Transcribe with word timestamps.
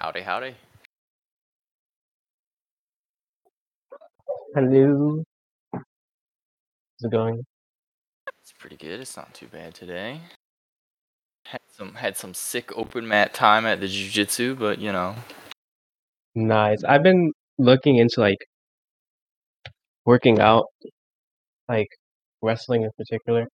Howdy, 0.00 0.20
howdy. 0.20 0.54
Hello. 4.54 5.24
How's 5.72 5.82
it 7.02 7.10
going? 7.10 7.44
It's 8.40 8.52
pretty 8.56 8.76
good. 8.76 9.00
It's 9.00 9.16
not 9.16 9.34
too 9.34 9.48
bad 9.48 9.74
today. 9.74 10.20
Had 11.46 11.62
some 11.76 11.94
had 11.94 12.16
some 12.16 12.32
sick 12.32 12.70
open 12.76 13.08
mat 13.08 13.34
time 13.34 13.66
at 13.66 13.80
the 13.80 13.88
jiu-jitsu, 13.88 14.54
but 14.54 14.78
you 14.78 14.92
know. 14.92 15.16
Nice. 16.36 16.84
I've 16.84 17.02
been 17.02 17.32
looking 17.58 17.96
into 17.96 18.20
like 18.20 18.38
working 20.06 20.38
out, 20.38 20.66
like 21.68 21.88
wrestling 22.40 22.82
in 22.84 22.90
particular. 22.96 23.48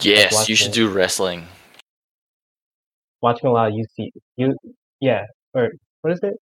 Yes, 0.00 0.50
you 0.50 0.54
should 0.54 0.72
do 0.72 0.90
wrestling. 0.90 1.46
Watching 3.22 3.48
a 3.48 3.52
lot 3.52 3.68
of 3.68 3.74
UC, 3.74 4.10
U, 4.36 4.54
yeah, 5.00 5.24
or 5.54 5.70
what 6.02 6.12
is 6.12 6.20
it? 6.22 6.34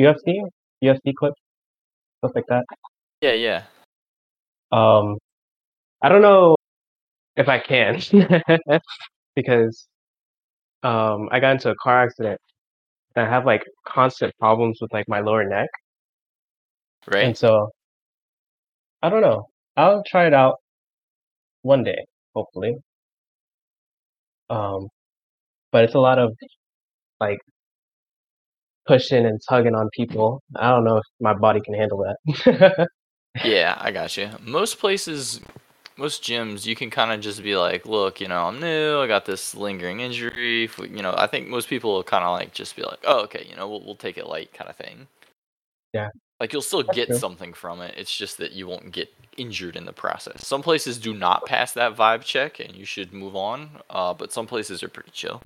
UFC, 0.00 0.40
UFC 0.82 1.14
clips, 1.18 1.40
stuff 2.18 2.32
like 2.34 2.46
that. 2.48 2.64
Yeah, 3.20 3.32
yeah. 3.32 3.62
Um, 4.72 5.18
I 6.02 6.08
don't 6.08 6.22
know 6.22 6.56
if 7.36 7.48
I 7.48 7.58
can 7.58 8.00
because 9.36 9.86
um 10.82 11.28
I 11.32 11.40
got 11.40 11.52
into 11.52 11.70
a 11.70 11.74
car 11.76 12.04
accident 12.04 12.40
and 13.16 13.26
I 13.26 13.28
have 13.30 13.46
like 13.46 13.62
constant 13.86 14.32
problems 14.38 14.78
with 14.80 14.92
like 14.92 15.08
my 15.08 15.20
lower 15.20 15.44
neck. 15.44 15.68
Right? 17.12 17.24
And 17.24 17.36
so 17.36 17.70
I 19.02 19.10
don't 19.10 19.20
know. 19.20 19.48
I'll 19.76 20.02
try 20.04 20.26
it 20.26 20.34
out 20.34 20.56
one 21.62 21.84
day, 21.84 22.06
hopefully. 22.34 22.76
Um, 24.50 24.88
but 25.72 25.84
it's 25.84 25.94
a 25.94 26.00
lot 26.00 26.18
of 26.18 26.36
like 27.20 27.38
pushing 28.86 29.26
and 29.26 29.40
tugging 29.48 29.74
on 29.74 29.88
people. 29.92 30.42
I 30.56 30.70
don't 30.70 30.84
know 30.84 30.98
if 30.98 31.04
my 31.20 31.34
body 31.34 31.60
can 31.60 31.74
handle 31.74 32.04
that. 32.04 32.88
Yeah, 33.44 33.76
I 33.80 33.90
got 33.90 34.16
you. 34.16 34.30
Most 34.40 34.78
places, 34.78 35.40
most 35.96 36.22
gyms, 36.22 36.66
you 36.66 36.76
can 36.76 36.88
kind 36.88 37.10
of 37.10 37.20
just 37.20 37.42
be 37.42 37.56
like, 37.56 37.84
look, 37.84 38.20
you 38.20 38.28
know, 38.28 38.44
I'm 38.44 38.60
new. 38.60 39.00
I 39.00 39.08
got 39.08 39.24
this 39.24 39.56
lingering 39.56 39.98
injury. 39.98 40.70
We- 40.78 40.90
You 40.90 41.02
know, 41.02 41.14
I 41.18 41.26
think 41.26 41.48
most 41.48 41.68
people 41.68 41.94
will 41.94 42.04
kind 42.04 42.22
of 42.22 42.30
like 42.30 42.52
just 42.54 42.76
be 42.76 42.82
like, 42.82 43.00
oh, 43.04 43.22
okay, 43.24 43.44
you 43.50 43.56
know, 43.56 43.68
we'll, 43.68 43.84
we'll 43.84 43.96
take 43.96 44.18
it 44.18 44.28
light 44.28 44.52
kind 44.54 44.70
of 44.70 44.76
thing. 44.76 45.08
Yeah. 45.92 46.10
Like 46.38 46.52
you'll 46.52 46.62
still 46.62 46.84
That's 46.84 46.94
get 46.94 47.08
true. 47.08 47.18
something 47.18 47.52
from 47.54 47.80
it. 47.80 47.94
It's 47.96 48.16
just 48.16 48.38
that 48.38 48.52
you 48.52 48.68
won't 48.68 48.92
get 48.92 49.12
injured 49.36 49.74
in 49.74 49.84
the 49.84 49.92
process. 49.92 50.46
Some 50.46 50.62
places 50.62 50.96
do 50.98 51.12
not 51.12 51.44
pass 51.44 51.72
that 51.72 51.96
vibe 51.96 52.22
check, 52.22 52.60
and 52.60 52.74
you 52.76 52.84
should 52.84 53.12
move 53.12 53.34
on. 53.34 53.80
Uh, 53.90 54.14
but 54.14 54.32
some 54.32 54.46
places 54.46 54.80
are 54.84 54.88
pretty 54.88 55.10
chill. 55.12 55.42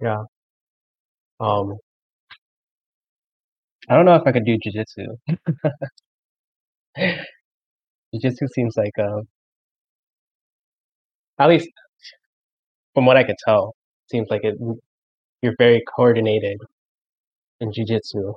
Yeah. 0.00 0.24
Um, 1.40 1.76
I 3.88 3.96
don't 3.96 4.04
know 4.04 4.16
if 4.16 4.22
I 4.26 4.32
could 4.32 4.44
do 4.44 4.58
jujitsu. 4.58 5.16
Jujitsu 8.14 8.48
seems 8.52 8.76
like 8.76 8.98
uh, 8.98 9.20
at 11.38 11.48
least 11.48 11.68
from 12.94 13.06
what 13.06 13.16
I 13.16 13.24
could 13.24 13.36
tell, 13.44 13.74
seems 14.10 14.28
like 14.30 14.42
it. 14.44 14.56
You're 15.42 15.54
very 15.58 15.82
coordinated 15.96 16.58
in 17.60 17.70
jujitsu. 17.70 18.34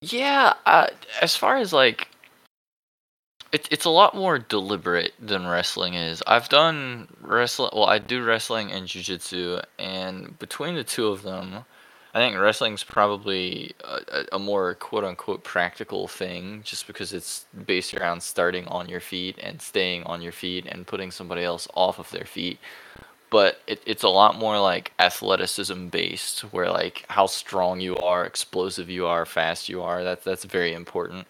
Yeah, 0.00 0.54
uh, 0.64 0.88
as 1.20 1.36
far 1.36 1.58
as 1.58 1.72
like, 1.72 2.08
it, 3.52 3.68
it's 3.70 3.84
a 3.84 3.90
lot 3.90 4.14
more 4.14 4.38
deliberate 4.38 5.12
than 5.20 5.46
wrestling 5.46 5.94
is. 5.94 6.22
I've 6.26 6.48
done 6.48 7.08
wrestling. 7.20 7.70
Well, 7.74 7.86
I 7.86 7.98
do 7.98 8.24
wrestling 8.24 8.72
and 8.72 8.86
jujitsu, 8.86 9.62
and 9.78 10.38
between 10.38 10.74
the 10.76 10.84
two 10.84 11.08
of 11.08 11.22
them, 11.22 11.64
I 12.18 12.20
think 12.20 12.40
wrestling's 12.40 12.82
probably 12.82 13.76
a, 13.84 14.24
a, 14.32 14.38
more 14.40 14.74
quote 14.74 15.04
unquote 15.04 15.44
practical 15.44 16.08
thing, 16.08 16.62
just 16.64 16.88
because 16.88 17.12
it's 17.12 17.46
based 17.64 17.94
around 17.94 18.24
starting 18.24 18.66
on 18.66 18.88
your 18.88 18.98
feet 18.98 19.38
and 19.40 19.62
staying 19.62 20.02
on 20.02 20.20
your 20.20 20.32
feet 20.32 20.66
and 20.66 20.84
putting 20.84 21.12
somebody 21.12 21.44
else 21.44 21.68
off 21.74 22.00
of 22.00 22.10
their 22.10 22.24
feet. 22.24 22.58
But 23.30 23.60
it, 23.68 23.80
it's 23.86 24.02
a 24.02 24.08
lot 24.08 24.36
more 24.36 24.58
like 24.58 24.90
athleticism 24.98 25.88
based, 25.88 26.40
where 26.40 26.68
like 26.68 27.04
how 27.08 27.26
strong 27.26 27.78
you 27.78 27.96
are, 27.98 28.24
explosive 28.24 28.90
you 28.90 29.06
are, 29.06 29.24
fast 29.24 29.68
you 29.68 29.80
are. 29.80 30.02
That's 30.02 30.24
that's 30.24 30.44
very 30.44 30.72
important. 30.72 31.28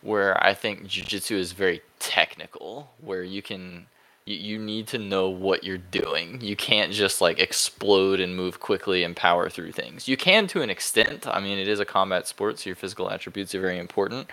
Where 0.00 0.42
I 0.42 0.54
think 0.54 0.84
jujitsu 0.84 1.36
is 1.36 1.52
very 1.52 1.82
technical, 1.98 2.90
where 3.02 3.22
you 3.22 3.42
can 3.42 3.86
you, 4.26 4.36
you 4.36 4.58
need 4.58 4.86
to 4.88 4.98
know 4.98 5.28
what 5.28 5.64
you're 5.64 5.78
doing. 5.78 6.40
You 6.40 6.56
can't 6.56 6.92
just 6.92 7.20
like 7.20 7.38
explode 7.38 8.20
and 8.20 8.36
move 8.36 8.60
quickly 8.60 9.04
and 9.04 9.16
power 9.16 9.48
through 9.48 9.72
things. 9.72 10.08
You 10.08 10.16
can 10.16 10.46
to 10.48 10.62
an 10.62 10.70
extent. 10.70 11.26
I 11.26 11.40
mean, 11.40 11.58
it 11.58 11.68
is 11.68 11.80
a 11.80 11.84
combat 11.84 12.26
sport, 12.26 12.58
so 12.58 12.70
your 12.70 12.76
physical 12.76 13.10
attributes 13.10 13.54
are 13.54 13.60
very 13.60 13.78
important. 13.78 14.28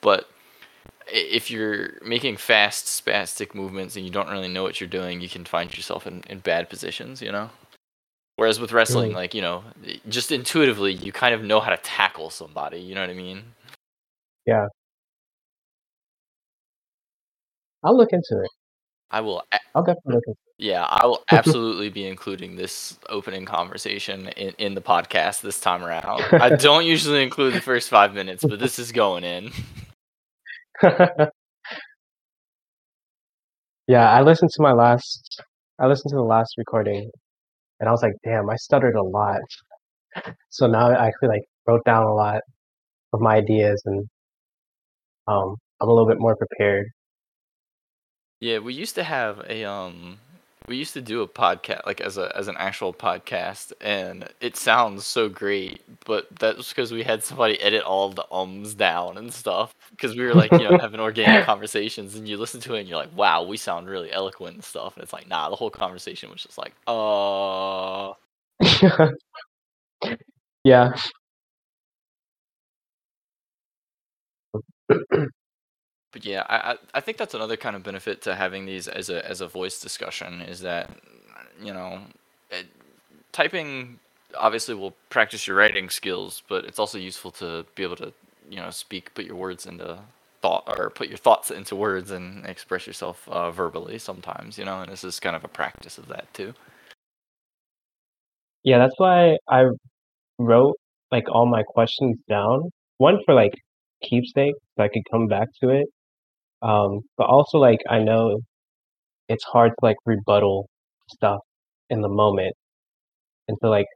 But 0.00 0.28
if 1.06 1.50
you're 1.50 2.00
making 2.04 2.36
fast, 2.36 2.86
spastic 2.86 3.54
movements 3.54 3.96
and 3.96 4.04
you 4.04 4.10
don't 4.10 4.28
really 4.28 4.48
know 4.48 4.62
what 4.62 4.80
you're 4.80 4.88
doing, 4.88 5.20
you 5.20 5.28
can 5.28 5.44
find 5.44 5.74
yourself 5.76 6.06
in, 6.06 6.22
in 6.28 6.38
bad 6.38 6.68
positions, 6.68 7.20
you 7.20 7.32
know? 7.32 7.50
Whereas 8.36 8.58
with 8.58 8.72
wrestling, 8.72 9.12
like, 9.12 9.34
you 9.34 9.42
know, 9.42 9.62
just 10.08 10.32
intuitively, 10.32 10.92
you 10.92 11.12
kind 11.12 11.34
of 11.34 11.42
know 11.42 11.60
how 11.60 11.70
to 11.70 11.76
tackle 11.76 12.30
somebody, 12.30 12.80
you 12.80 12.94
know 12.94 13.02
what 13.02 13.10
I 13.10 13.14
mean? 13.14 13.42
Yeah. 14.46 14.66
I'll 17.84 17.96
look 17.96 18.12
into 18.12 18.42
it. 18.42 18.50
I 19.12 19.20
will 19.20 19.44
I'll 19.74 19.84
definitely 19.84 20.34
Yeah, 20.58 20.84
I 20.88 21.04
will 21.06 21.22
absolutely 21.30 21.90
be 21.90 22.06
including 22.06 22.56
this 22.56 22.98
opening 23.10 23.44
conversation 23.44 24.28
in, 24.28 24.54
in 24.58 24.74
the 24.74 24.80
podcast 24.80 25.42
this 25.42 25.60
time 25.60 25.84
around. 25.84 26.22
I 26.32 26.56
don't 26.56 26.86
usually 26.86 27.22
include 27.22 27.52
the 27.52 27.60
first 27.60 27.90
five 27.90 28.14
minutes, 28.14 28.42
but 28.42 28.58
this 28.58 28.78
is 28.78 28.90
going 28.90 29.22
in. 29.22 29.50
yeah, 33.86 34.10
I 34.10 34.22
listened 34.22 34.50
to 34.54 34.62
my 34.62 34.72
last. 34.72 35.42
I 35.78 35.86
listened 35.86 36.10
to 36.10 36.16
the 36.16 36.22
last 36.22 36.54
recording, 36.56 37.10
and 37.80 37.88
I 37.88 37.92
was 37.92 38.02
like, 38.02 38.14
"Damn, 38.24 38.48
I 38.48 38.56
stuttered 38.56 38.96
a 38.96 39.02
lot." 39.02 39.40
So 40.48 40.66
now 40.66 40.90
I 40.90 41.06
actually 41.06 41.28
like 41.28 41.42
wrote 41.66 41.84
down 41.84 42.04
a 42.04 42.14
lot 42.14 42.40
of 43.12 43.20
my 43.20 43.36
ideas, 43.36 43.82
and 43.84 44.08
um, 45.26 45.56
I'm 45.80 45.88
a 45.88 45.92
little 45.92 46.08
bit 46.08 46.18
more 46.18 46.36
prepared. 46.36 46.86
Yeah, 48.42 48.58
we 48.58 48.74
used 48.74 48.96
to 48.96 49.04
have 49.04 49.40
a 49.48 49.64
um 49.64 50.18
we 50.68 50.76
used 50.76 50.94
to 50.94 51.02
do 51.02 51.22
a 51.22 51.28
podcast 51.28 51.86
like 51.86 52.00
as 52.00 52.18
a 52.18 52.36
as 52.36 52.48
an 52.48 52.56
actual 52.58 52.92
podcast 52.92 53.72
and 53.80 54.28
it 54.40 54.56
sounds 54.56 55.06
so 55.06 55.28
great, 55.28 55.82
but 56.06 56.26
that's 56.40 56.70
because 56.70 56.92
we 56.92 57.04
had 57.04 57.22
somebody 57.22 57.60
edit 57.60 57.84
all 57.84 58.10
the 58.10 58.26
ums 58.32 58.74
down 58.74 59.16
and 59.18 59.32
stuff 59.32 59.72
because 59.92 60.16
we 60.16 60.24
were 60.24 60.34
like, 60.34 60.52
you 60.52 60.64
know, 60.68 60.76
having 60.78 61.00
organic 61.00 61.44
conversations 61.46 62.16
and 62.16 62.28
you 62.28 62.36
listen 62.36 62.60
to 62.62 62.74
it 62.74 62.80
and 62.80 62.88
you're 62.88 62.98
like, 62.98 63.16
"Wow, 63.16 63.44
we 63.44 63.56
sound 63.56 63.88
really 63.88 64.12
eloquent 64.12 64.54
and 64.56 64.64
stuff." 64.64 64.96
And 64.96 65.04
it's 65.04 65.12
like, 65.12 65.28
"Nah, 65.28 65.50
the 65.50 65.56
whole 65.56 65.70
conversation 65.70 66.30
was 66.30 66.42
just 66.42 66.58
like, 66.58 66.74
uh 66.88 68.12
yeah. 70.64 70.92
But 76.12 76.24
yeah, 76.26 76.44
I, 76.48 76.76
I 76.94 77.00
think 77.00 77.16
that's 77.18 77.34
another 77.34 77.56
kind 77.56 77.74
of 77.74 77.82
benefit 77.82 78.22
to 78.22 78.34
having 78.34 78.66
these 78.66 78.86
as 78.88 79.08
a 79.10 79.26
as 79.28 79.40
a 79.40 79.46
voice 79.48 79.80
discussion 79.80 80.42
is 80.42 80.60
that 80.60 80.90
you 81.62 81.72
know, 81.72 82.02
it, 82.50 82.66
typing 83.32 83.98
obviously 84.36 84.74
will 84.74 84.94
practice 85.10 85.46
your 85.46 85.56
writing 85.56 85.90
skills, 85.90 86.42
but 86.48 86.64
it's 86.64 86.78
also 86.78 86.98
useful 86.98 87.30
to 87.32 87.66
be 87.74 87.82
able 87.82 87.96
to 87.96 88.12
you 88.50 88.58
know 88.58 88.70
speak, 88.70 89.14
put 89.14 89.24
your 89.24 89.36
words 89.36 89.66
into 89.66 89.98
thought 90.42 90.64
or 90.66 90.90
put 90.90 91.08
your 91.08 91.18
thoughts 91.18 91.50
into 91.50 91.76
words 91.76 92.10
and 92.10 92.44
express 92.46 92.86
yourself 92.86 93.28
uh, 93.28 93.50
verbally 93.50 93.98
sometimes. 93.98 94.58
You 94.58 94.64
know, 94.64 94.80
and 94.82 94.92
this 94.92 95.04
is 95.04 95.20
kind 95.20 95.36
of 95.36 95.44
a 95.44 95.48
practice 95.48 95.98
of 95.98 96.08
that 96.08 96.32
too. 96.34 96.54
Yeah, 98.64 98.78
that's 98.78 98.94
why 98.98 99.36
I 99.48 99.64
wrote 100.38 100.76
like 101.12 101.24
all 101.30 101.46
my 101.46 101.62
questions 101.64 102.18
down. 102.28 102.70
One 102.98 103.20
for 103.26 103.34
like 103.34 103.52
keepsake, 104.02 104.54
so 104.76 104.84
I 104.84 104.88
could 104.88 105.04
come 105.10 105.28
back 105.28 105.48
to 105.62 105.70
it. 105.70 105.88
Um, 106.62 107.00
but 107.18 107.26
also 107.28 107.58
like 107.58 107.80
I 107.90 108.00
know 108.00 108.40
it's 109.28 109.44
hard 109.44 109.70
to 109.72 109.76
like 109.82 109.96
rebuttal 110.06 110.68
stuff 111.10 111.40
in 111.90 112.02
the 112.02 112.08
moment. 112.10 112.54
And 113.48 113.58
so 113.62 113.68
like 113.70 113.86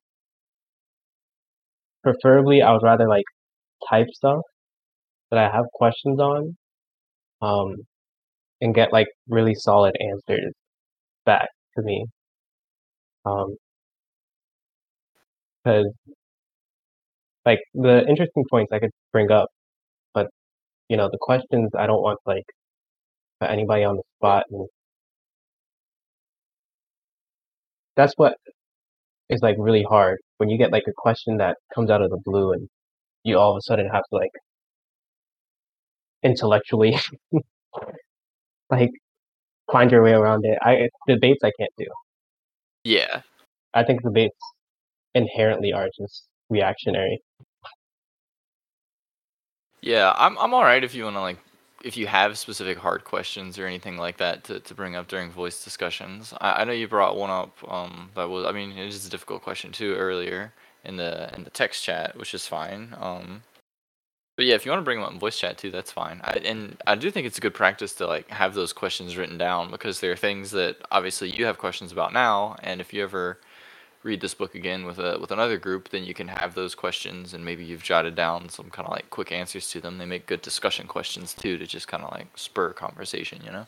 preferably 2.03 2.63
I 2.63 2.73
would 2.73 2.83
rather 2.83 3.07
like 3.09 3.25
type 3.91 4.09
stuff 4.13 4.43
that 5.31 5.39
I 5.41 5.51
have 5.55 5.67
questions 5.75 6.21
on, 6.21 6.57
um, 7.43 7.77
and 8.61 8.75
get 8.75 8.93
like 8.93 9.09
really 9.29 9.55
solid 9.55 9.97
answers 10.01 10.55
back 11.27 11.49
to 11.77 11.83
me. 11.83 12.07
Um, 13.27 13.57
because 15.65 15.93
like 17.45 17.61
the 17.75 18.07
interesting 18.09 18.45
points 18.51 18.73
I 18.73 18.79
could 18.79 18.91
bring 19.13 19.31
up, 19.31 19.49
you 20.89 20.97
know, 20.97 21.09
the 21.11 21.19
questions 21.21 21.71
I 21.77 21.87
don't 21.87 22.03
want 22.03 22.21
like 22.27 22.45
put 23.41 23.51
anybody 23.51 23.85
on 23.85 23.97
the 23.97 24.03
spot 24.19 24.45
and 24.51 24.69
that's 27.97 28.13
what 28.17 28.37
is 29.29 29.43
like 29.43 29.57
really 29.59 29.83
hard 29.83 30.19
when 30.39 30.49
you 30.51 30.59
get 30.59 30.73
like 30.73 30.85
a 30.89 30.93
question 30.97 31.39
that 31.39 31.57
comes 31.75 31.91
out 31.91 32.03
of 32.03 32.11
the 32.11 32.21
blue 32.25 32.53
and 32.53 32.69
you 33.25 33.39
all 33.39 33.53
of 33.53 33.59
a 33.59 33.63
sudden 33.63 33.89
have 33.89 34.05
to 34.11 34.17
like 34.17 34.31
intellectually 36.23 36.97
like 38.71 38.91
find 39.71 39.91
your 39.91 40.03
way 40.03 40.13
around 40.13 40.45
it. 40.45 40.59
I 40.63 40.89
debates 41.07 41.43
I 41.43 41.51
can't 41.59 41.73
do. 41.79 41.87
Yeah. 42.85 43.23
I 43.75 43.85
think 43.85 44.03
debates 44.03 44.39
inherently 45.15 45.73
are 45.73 45.89
just 45.99 46.25
reactionary. 46.51 47.21
Yeah, 49.87 50.15
I'm 50.19 50.39
I'm 50.39 50.55
all 50.55 50.65
right 50.65 50.85
if 50.85 50.95
you 50.97 51.05
want 51.05 51.17
to 51.17 51.23
like 51.23 51.39
if 51.85 51.97
you 51.97 52.09
have 52.09 52.39
specific 52.39 52.79
hard 52.79 53.05
questions 53.05 53.59
or 53.59 53.67
anything 53.67 53.99
like 53.99 54.19
that 54.19 54.45
to, 54.47 54.61
to 54.61 54.75
bring 54.75 54.97
up 54.97 55.09
during 55.09 55.31
voice 55.31 55.65
discussions. 55.65 56.35
I, 56.41 56.63
I 56.63 56.65
know 56.65 56.73
you 56.73 56.89
brought 56.89 57.17
one 57.17 57.31
up 57.31 57.57
um 57.73 58.11
that 58.17 58.29
was 58.29 58.47
I 58.47 58.53
mean 58.53 58.73
it 58.73 58.89
is 58.89 59.07
a 59.07 59.11
difficult 59.11 59.43
question 59.45 59.73
too 59.73 59.95
earlier 59.97 60.55
in 60.85 60.99
the 60.99 61.33
in 61.37 61.45
the 61.45 61.51
text 61.51 61.85
chat, 61.85 62.19
which 62.19 62.35
is 62.35 62.49
fine. 62.49 62.97
Um 63.01 63.45
but 64.37 64.47
yeah, 64.47 64.57
if 64.57 64.67
you 64.67 64.73
want 64.73 64.81
to 64.81 64.85
bring 64.85 64.99
them 64.99 65.07
up 65.07 65.15
in 65.15 65.21
voice 65.21 65.39
chat 65.39 65.59
too, 65.59 65.71
that's 65.73 65.93
fine. 65.93 66.21
I, 66.25 66.33
and 66.45 66.83
I 66.87 66.97
do 66.97 67.11
think 67.13 67.27
it's 67.29 67.39
a 67.39 67.43
good 67.43 67.55
practice 67.55 67.95
to 67.95 68.09
like 68.09 68.31
have 68.31 68.55
those 68.55 68.75
questions 68.75 69.17
written 69.17 69.39
down 69.39 69.71
because 69.71 70.01
there 70.01 70.13
are 70.13 70.17
things 70.17 70.53
that 70.53 70.79
obviously 70.93 71.31
you 71.31 71.47
have 71.47 71.59
questions 71.59 71.93
about 71.93 72.13
now, 72.15 72.57
and 72.63 72.83
if 72.83 72.95
you 72.95 73.05
ever 73.05 73.41
read 74.03 74.21
this 74.21 74.35
book 74.35 74.55
again 74.55 74.85
with 74.85 74.99
a 74.99 75.19
with 75.21 75.31
another 75.31 75.59
group, 75.59 75.89
then 75.91 76.05
you 76.05 76.15
can 76.15 76.29
have 76.29 76.55
those 76.55 76.75
questions 76.75 77.35
and 77.35 77.45
maybe 77.45 77.65
you've 77.65 77.83
jotted 77.83 78.15
down 78.15 78.49
some 78.49 78.71
kind 78.71 78.87
of 78.87 78.93
like 78.93 79.11
quick 79.11 79.33
answers 79.33 79.69
to 79.71 79.81
them. 79.81 79.99
They 79.99 80.07
make 80.07 80.27
good 80.27 80.43
discussion 80.43 80.87
questions 80.87 81.35
too 81.35 81.59
to 81.59 81.67
just 81.67 81.89
kind 81.89 82.03
of 82.05 82.13
like 82.13 82.29
spur 82.37 82.73
conversation, 82.73 83.41
you 83.45 83.51
know. 83.53 83.67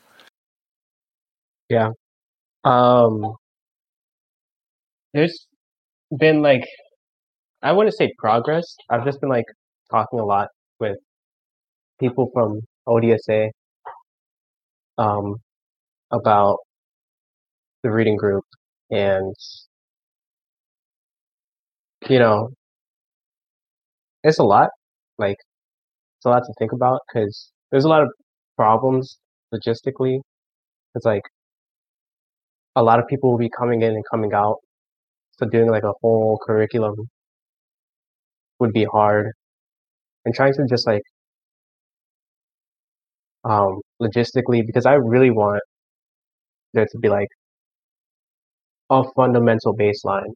Yeah. 1.69 1.91
Um 2.65 3.37
there's 5.15 5.47
been 6.19 6.43
like 6.43 6.65
I 7.63 7.73
wouldn't 7.73 7.97
say 7.97 8.13
progress. 8.19 8.77
I've 8.91 9.05
just 9.05 9.21
been 9.21 9.31
like 9.31 9.47
talking 9.91 10.21
a 10.21 10.25
lot 10.25 10.49
with 10.81 10.99
people 12.01 12.31
from 12.33 12.61
ODSA 12.89 13.51
um 14.99 15.37
about 16.11 16.59
the 17.83 17.91
reading 17.91 18.17
group 18.17 18.45
and 18.91 19.35
you 22.09 22.19
know 22.19 22.51
it's 24.23 24.39
a 24.39 24.43
lot 24.45 24.69
like 25.19 25.37
it's 26.19 26.27
a 26.27 26.31
lot 26.31 26.43
to 26.45 26.55
think 26.59 26.73
about 26.73 27.01
because 27.09 27.53
there's 27.73 27.85
a 27.85 27.89
lot 27.89 28.03
of 28.03 28.11
problems 28.57 29.19
logistically. 29.55 30.21
It's 30.95 31.07
like 31.07 31.23
a 32.77 32.83
lot 32.83 32.99
of 32.99 33.07
people 33.07 33.31
will 33.31 33.37
be 33.39 33.51
coming 33.51 33.83
in 33.83 33.91
and 33.93 34.03
coming 34.11 34.33
out 34.33 34.57
so 35.39 35.47
doing 35.49 35.71
like 35.71 35.85
a 35.85 35.93
whole 36.03 36.39
curriculum 36.47 37.09
would 38.61 38.73
be 38.73 38.85
hard. 38.85 39.33
And 40.25 40.35
trying 40.35 40.55
to 40.55 40.67
just 40.69 40.87
like 40.87 41.03
um 43.45 43.81
logistically 44.01 44.65
because 44.67 44.87
I 44.87 44.95
really 44.95 45.31
want 45.31 45.63
there 46.75 46.87
to 46.87 46.99
be 46.99 47.09
like 47.09 47.29
a 48.91 49.03
fundamental 49.17 49.75
baseline 49.75 50.35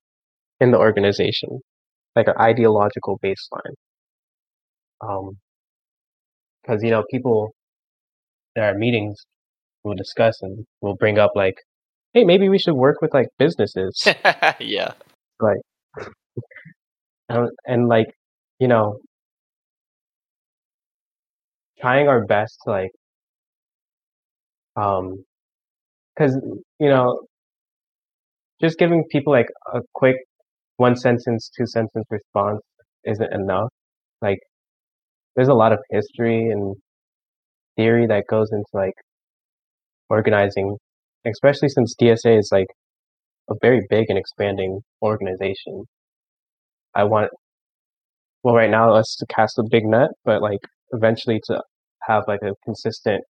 in 0.63 0.71
the 0.71 0.79
organization 0.79 1.61
like 2.17 2.29
an 2.29 2.39
ideological 2.39 3.19
baseline 3.25 3.75
um 5.01 5.37
because 6.63 6.83
you 6.85 6.91
know 6.91 7.03
people 7.11 7.53
in 8.55 8.63
our 8.63 8.75
meetings 8.75 9.27
will 9.83 9.97
discuss 9.97 10.41
and 10.43 10.65
will 10.81 10.95
bring 10.95 11.19
up 11.19 11.33
like 11.35 11.57
hey 12.13 12.23
maybe 12.25 12.49
we 12.49 12.59
should 12.61 12.75
work 12.75 13.03
with 13.03 13.13
like 13.13 13.27
businesses 13.39 14.07
yeah. 14.61 14.93
like 15.41 15.59
and, 17.29 17.51
and 17.67 17.89
like 17.89 18.15
you 18.61 18.69
know 18.69 18.99
trying 21.81 22.07
our 22.07 22.25
best 22.25 22.57
to 22.65 22.71
like 22.71 22.93
um 24.77 25.25
because 26.15 26.37
you 26.79 26.89
know 26.89 27.21
just 28.61 28.79
giving 28.79 29.05
people 29.11 29.33
like 29.33 29.49
a 29.75 29.81
quick 29.93 30.17
one 30.83 30.97
sentence 30.97 31.51
two 31.57 31.67
sentence 31.67 32.07
response 32.11 32.61
isn't 33.05 33.33
enough. 33.33 33.71
Like 34.21 34.41
there's 35.37 35.49
a 35.49 35.55
lot 35.55 35.73
of 35.73 35.81
history 35.91 36.51
and 36.51 36.77
theory 37.77 38.07
that 38.07 38.25
goes 38.29 38.51
into 38.53 38.69
like 38.75 38.95
organizing 40.11 40.77
especially 41.27 41.69
since 41.69 41.95
dsa 42.01 42.39
is 42.39 42.51
like 42.53 42.69
a 43.51 43.55
very 43.63 43.83
big 43.91 44.07
and 44.11 44.19
expanding 44.19 44.81
organization. 45.03 45.87
I 46.95 47.05
want 47.05 47.31
well 48.45 48.55
right 48.55 48.71
now 48.71 48.95
us 48.95 49.17
to 49.19 49.27
cast 49.27 49.59
a 49.59 49.65
big 49.71 49.85
net 49.85 50.11
but 50.25 50.43
like 50.43 50.61
eventually 50.93 51.41
to 51.45 51.63
have 52.09 52.25
like 52.29 52.43
a 52.43 52.53
consistent 52.65 53.23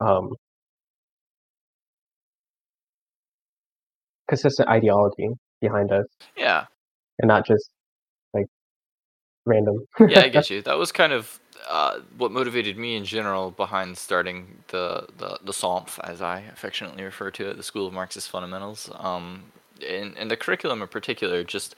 um 0.00 0.34
consistent 4.28 4.68
ideology 4.68 5.30
behind 5.66 5.90
us 5.92 6.06
Yeah. 6.36 6.66
and 7.20 7.28
not 7.28 7.46
just 7.46 7.66
like 8.34 8.46
random 9.46 9.76
yeah, 10.00 10.20
I 10.22 10.28
get 10.36 10.50
you. 10.50 10.62
That 10.62 10.78
was 10.78 10.92
kind 10.92 11.12
of 11.12 11.40
uh, 11.68 12.00
what 12.18 12.30
motivated 12.32 12.76
me 12.76 12.96
in 12.96 13.04
general 13.04 13.50
behind 13.50 13.96
starting 13.98 14.38
the 14.68 15.06
the 15.18 15.30
the 15.48 15.52
SOMF, 15.52 15.98
as 16.12 16.20
I 16.20 16.36
affectionately 16.56 17.04
refer 17.04 17.30
to 17.32 17.50
it, 17.50 17.56
the 17.56 17.62
School 17.70 17.86
of 17.86 17.92
Marxist 17.94 18.28
Fundamentals. 18.30 18.90
Um, 19.08 19.44
and 19.94 20.16
and 20.18 20.30
the 20.30 20.36
curriculum 20.36 20.82
in 20.82 20.88
particular, 20.88 21.42
just 21.44 21.74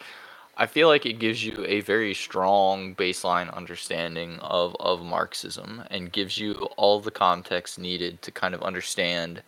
I 0.56 0.66
feel 0.66 0.88
like 0.88 1.06
it 1.06 1.18
gives 1.26 1.44
you 1.44 1.64
a 1.66 1.80
very 1.82 2.14
strong 2.14 2.94
baseline 2.96 3.48
understanding 3.60 4.38
of 4.40 4.74
of 4.80 5.02
Marxism 5.04 5.84
and 5.90 6.12
gives 6.12 6.38
you 6.38 6.52
all 6.76 7.00
the 7.00 7.10
context 7.12 7.78
needed 7.78 8.22
to 8.22 8.30
kind 8.32 8.54
of 8.54 8.62
understand 8.62 9.42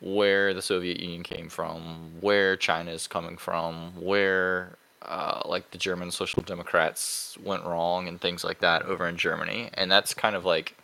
where 0.00 0.54
the 0.54 0.62
Soviet 0.62 1.00
Union 1.00 1.22
came 1.22 1.48
from, 1.48 2.12
where 2.20 2.56
China 2.56 2.90
is 2.90 3.06
coming 3.06 3.36
from, 3.36 3.92
where 4.00 4.76
uh, 5.02 5.42
like 5.44 5.70
the 5.70 5.78
German 5.78 6.10
Social 6.10 6.42
Democrats 6.42 7.36
went 7.42 7.64
wrong 7.64 8.08
and 8.08 8.20
things 8.20 8.44
like 8.44 8.60
that 8.60 8.82
over 8.82 9.06
in 9.06 9.16
Germany, 9.16 9.70
and 9.74 9.90
that's 9.90 10.14
kind 10.14 10.36
of 10.36 10.44
like 10.44 10.76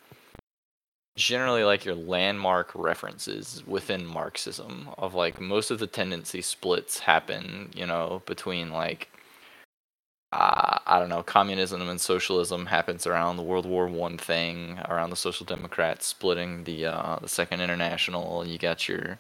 generally 1.17 1.65
like 1.65 1.85
your 1.85 1.95
landmark 1.95 2.71
references 2.75 3.63
within 3.67 4.07
Marxism 4.07 4.89
of 4.97 5.15
like 5.15 5.41
most 5.41 5.71
of 5.71 5.79
the 5.79 5.87
tendency 5.87 6.41
splits 6.41 7.01
happen, 7.01 7.71
you 7.75 7.87
know, 7.87 8.23
between 8.27 8.71
like 8.71 9.09
uh, 10.33 10.79
I 10.87 10.99
don't 10.99 11.11
know, 11.11 11.23
communism 11.23 11.89
and 11.89 12.01
socialism 12.01 12.67
happens 12.67 13.07
around 13.07 13.37
the 13.37 13.43
World 13.43 13.67
War 13.67 13.87
One 13.87 14.17
thing, 14.17 14.79
around 14.89 15.11
the 15.11 15.17
Social 15.17 15.45
Democrats 15.45 16.07
splitting 16.07 16.65
the 16.65 16.87
uh, 16.87 17.19
the 17.21 17.29
Second 17.29 17.61
International. 17.61 18.47
You 18.47 18.59
got 18.59 18.89
your 18.89 19.19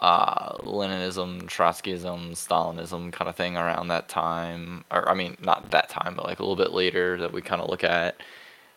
uh, 0.00 0.54
Leninism, 0.58 1.42
Trotskyism, 1.44 2.32
Stalinism 2.32 3.12
kind 3.12 3.28
of 3.28 3.36
thing 3.36 3.56
around 3.58 3.88
that 3.88 4.08
time, 4.08 4.84
or 4.90 5.06
I 5.08 5.14
mean, 5.14 5.36
not 5.40 5.70
that 5.70 5.90
time, 5.90 6.14
but 6.16 6.24
like 6.24 6.38
a 6.38 6.42
little 6.42 6.56
bit 6.56 6.72
later 6.72 7.18
that 7.18 7.32
we 7.32 7.42
kind 7.42 7.60
of 7.60 7.68
look 7.68 7.84
at. 7.84 8.16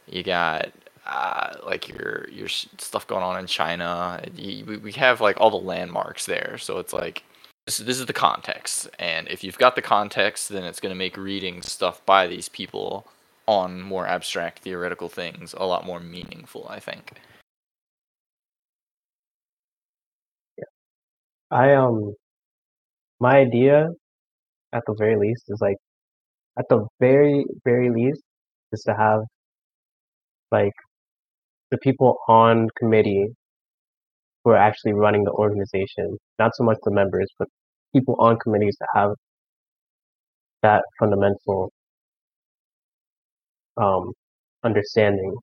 You 0.07 0.23
got 0.23 0.71
uh, 1.05 1.53
like 1.65 1.87
your 1.87 2.27
your 2.29 2.49
stuff 2.49 3.07
going 3.07 3.23
on 3.23 3.39
in 3.39 3.47
China. 3.47 4.21
You, 4.35 4.65
we, 4.65 4.77
we 4.77 4.91
have 4.93 5.21
like 5.21 5.39
all 5.39 5.51
the 5.51 5.57
landmarks 5.57 6.25
there, 6.25 6.57
so 6.57 6.79
it's 6.79 6.93
like 6.93 7.23
this, 7.65 7.77
this 7.77 7.99
is 7.99 8.05
the 8.05 8.13
context, 8.13 8.89
and 8.99 9.27
if 9.27 9.43
you've 9.43 9.57
got 9.57 9.75
the 9.75 9.81
context, 9.81 10.49
then 10.49 10.63
it's 10.63 10.79
going 10.79 10.93
to 10.93 10.97
make 10.97 11.17
reading 11.17 11.61
stuff 11.61 12.05
by 12.05 12.27
these 12.27 12.49
people 12.49 13.07
on 13.47 13.81
more 13.81 14.07
abstract 14.07 14.59
theoretical 14.59 15.09
things 15.09 15.53
a 15.57 15.65
lot 15.65 15.85
more 15.85 15.99
meaningful. 15.99 16.67
I 16.69 16.79
think. 16.79 17.13
I 21.51 21.73
um 21.73 22.13
my 23.19 23.37
idea 23.37 23.87
at 24.73 24.83
the 24.87 24.95
very 24.97 25.17
least 25.17 25.43
is 25.47 25.59
like 25.61 25.77
at 26.57 26.65
the 26.69 26.87
very 26.99 27.45
very 27.63 27.89
least 27.89 28.21
is 28.73 28.81
to 28.83 28.95
have 28.95 29.21
like 30.51 30.73
the 31.71 31.77
people 31.77 32.17
on 32.27 32.69
committee 32.77 33.27
who 34.45 34.51
are 34.51 34.57
actually 34.57 34.93
running 34.93 35.25
the 35.25 35.31
organization, 35.31 36.17
not 36.39 36.55
so 36.55 36.63
much 36.63 36.77
the 36.85 36.91
members, 36.91 37.29
but 37.39 37.49
people 37.93 38.15
on 38.19 38.37
committees 38.39 38.77
that 38.79 38.89
have 38.95 39.11
that 40.63 40.83
fundamental 40.99 41.71
um 43.77 44.13
understanding. 44.63 45.33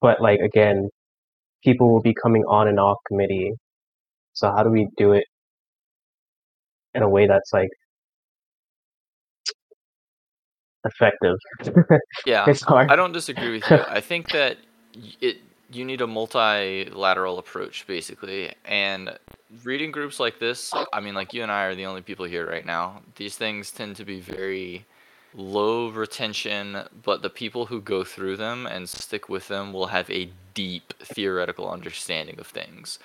But 0.00 0.20
like 0.20 0.40
again, 0.40 0.90
people 1.64 1.90
will 1.92 2.02
be 2.02 2.14
coming 2.22 2.44
on 2.48 2.68
and 2.68 2.78
off 2.78 2.98
committee. 3.08 3.52
So 4.34 4.50
how 4.50 4.62
do 4.62 4.70
we 4.70 4.88
do 4.98 5.12
it 5.12 5.24
in 6.94 7.02
a 7.02 7.08
way 7.08 7.26
that's 7.26 7.52
like 7.52 7.70
effective? 10.84 11.36
Yeah, 12.26 12.44
it's 12.48 12.62
hard. 12.62 12.90
I 12.90 12.96
don't 12.96 13.12
disagree 13.12 13.52
with 13.52 13.70
you. 13.70 13.78
I 13.88 14.00
think 14.00 14.30
that 14.32 14.58
it 15.20 15.38
you 15.70 15.84
need 15.84 16.00
a 16.00 16.06
multilateral 16.06 17.38
approach 17.38 17.86
basically. 17.86 18.52
And 18.64 19.18
reading 19.64 19.90
groups 19.90 20.20
like 20.20 20.38
this 20.38 20.74
i 20.92 21.00
mean 21.00 21.14
like 21.14 21.32
you 21.32 21.42
and 21.42 21.50
i 21.50 21.64
are 21.64 21.74
the 21.74 21.86
only 21.86 22.02
people 22.02 22.26
here 22.26 22.46
right 22.46 22.66
now. 22.66 23.02
These 23.16 23.36
things 23.36 23.70
tend 23.70 23.96
to 23.96 24.04
be 24.04 24.20
very 24.20 24.84
low 25.34 25.88
retention 25.90 26.78
but 27.02 27.22
the 27.22 27.30
people 27.30 27.66
who 27.66 27.80
go 27.80 28.02
through 28.02 28.36
them 28.36 28.66
and 28.66 28.88
stick 28.88 29.28
with 29.28 29.48
them 29.48 29.72
will 29.72 29.88
have 29.88 30.10
a 30.10 30.30
deep 30.54 30.94
theoretical 31.00 31.70
understanding 31.70 32.40
of 32.40 32.46
things 32.46 32.98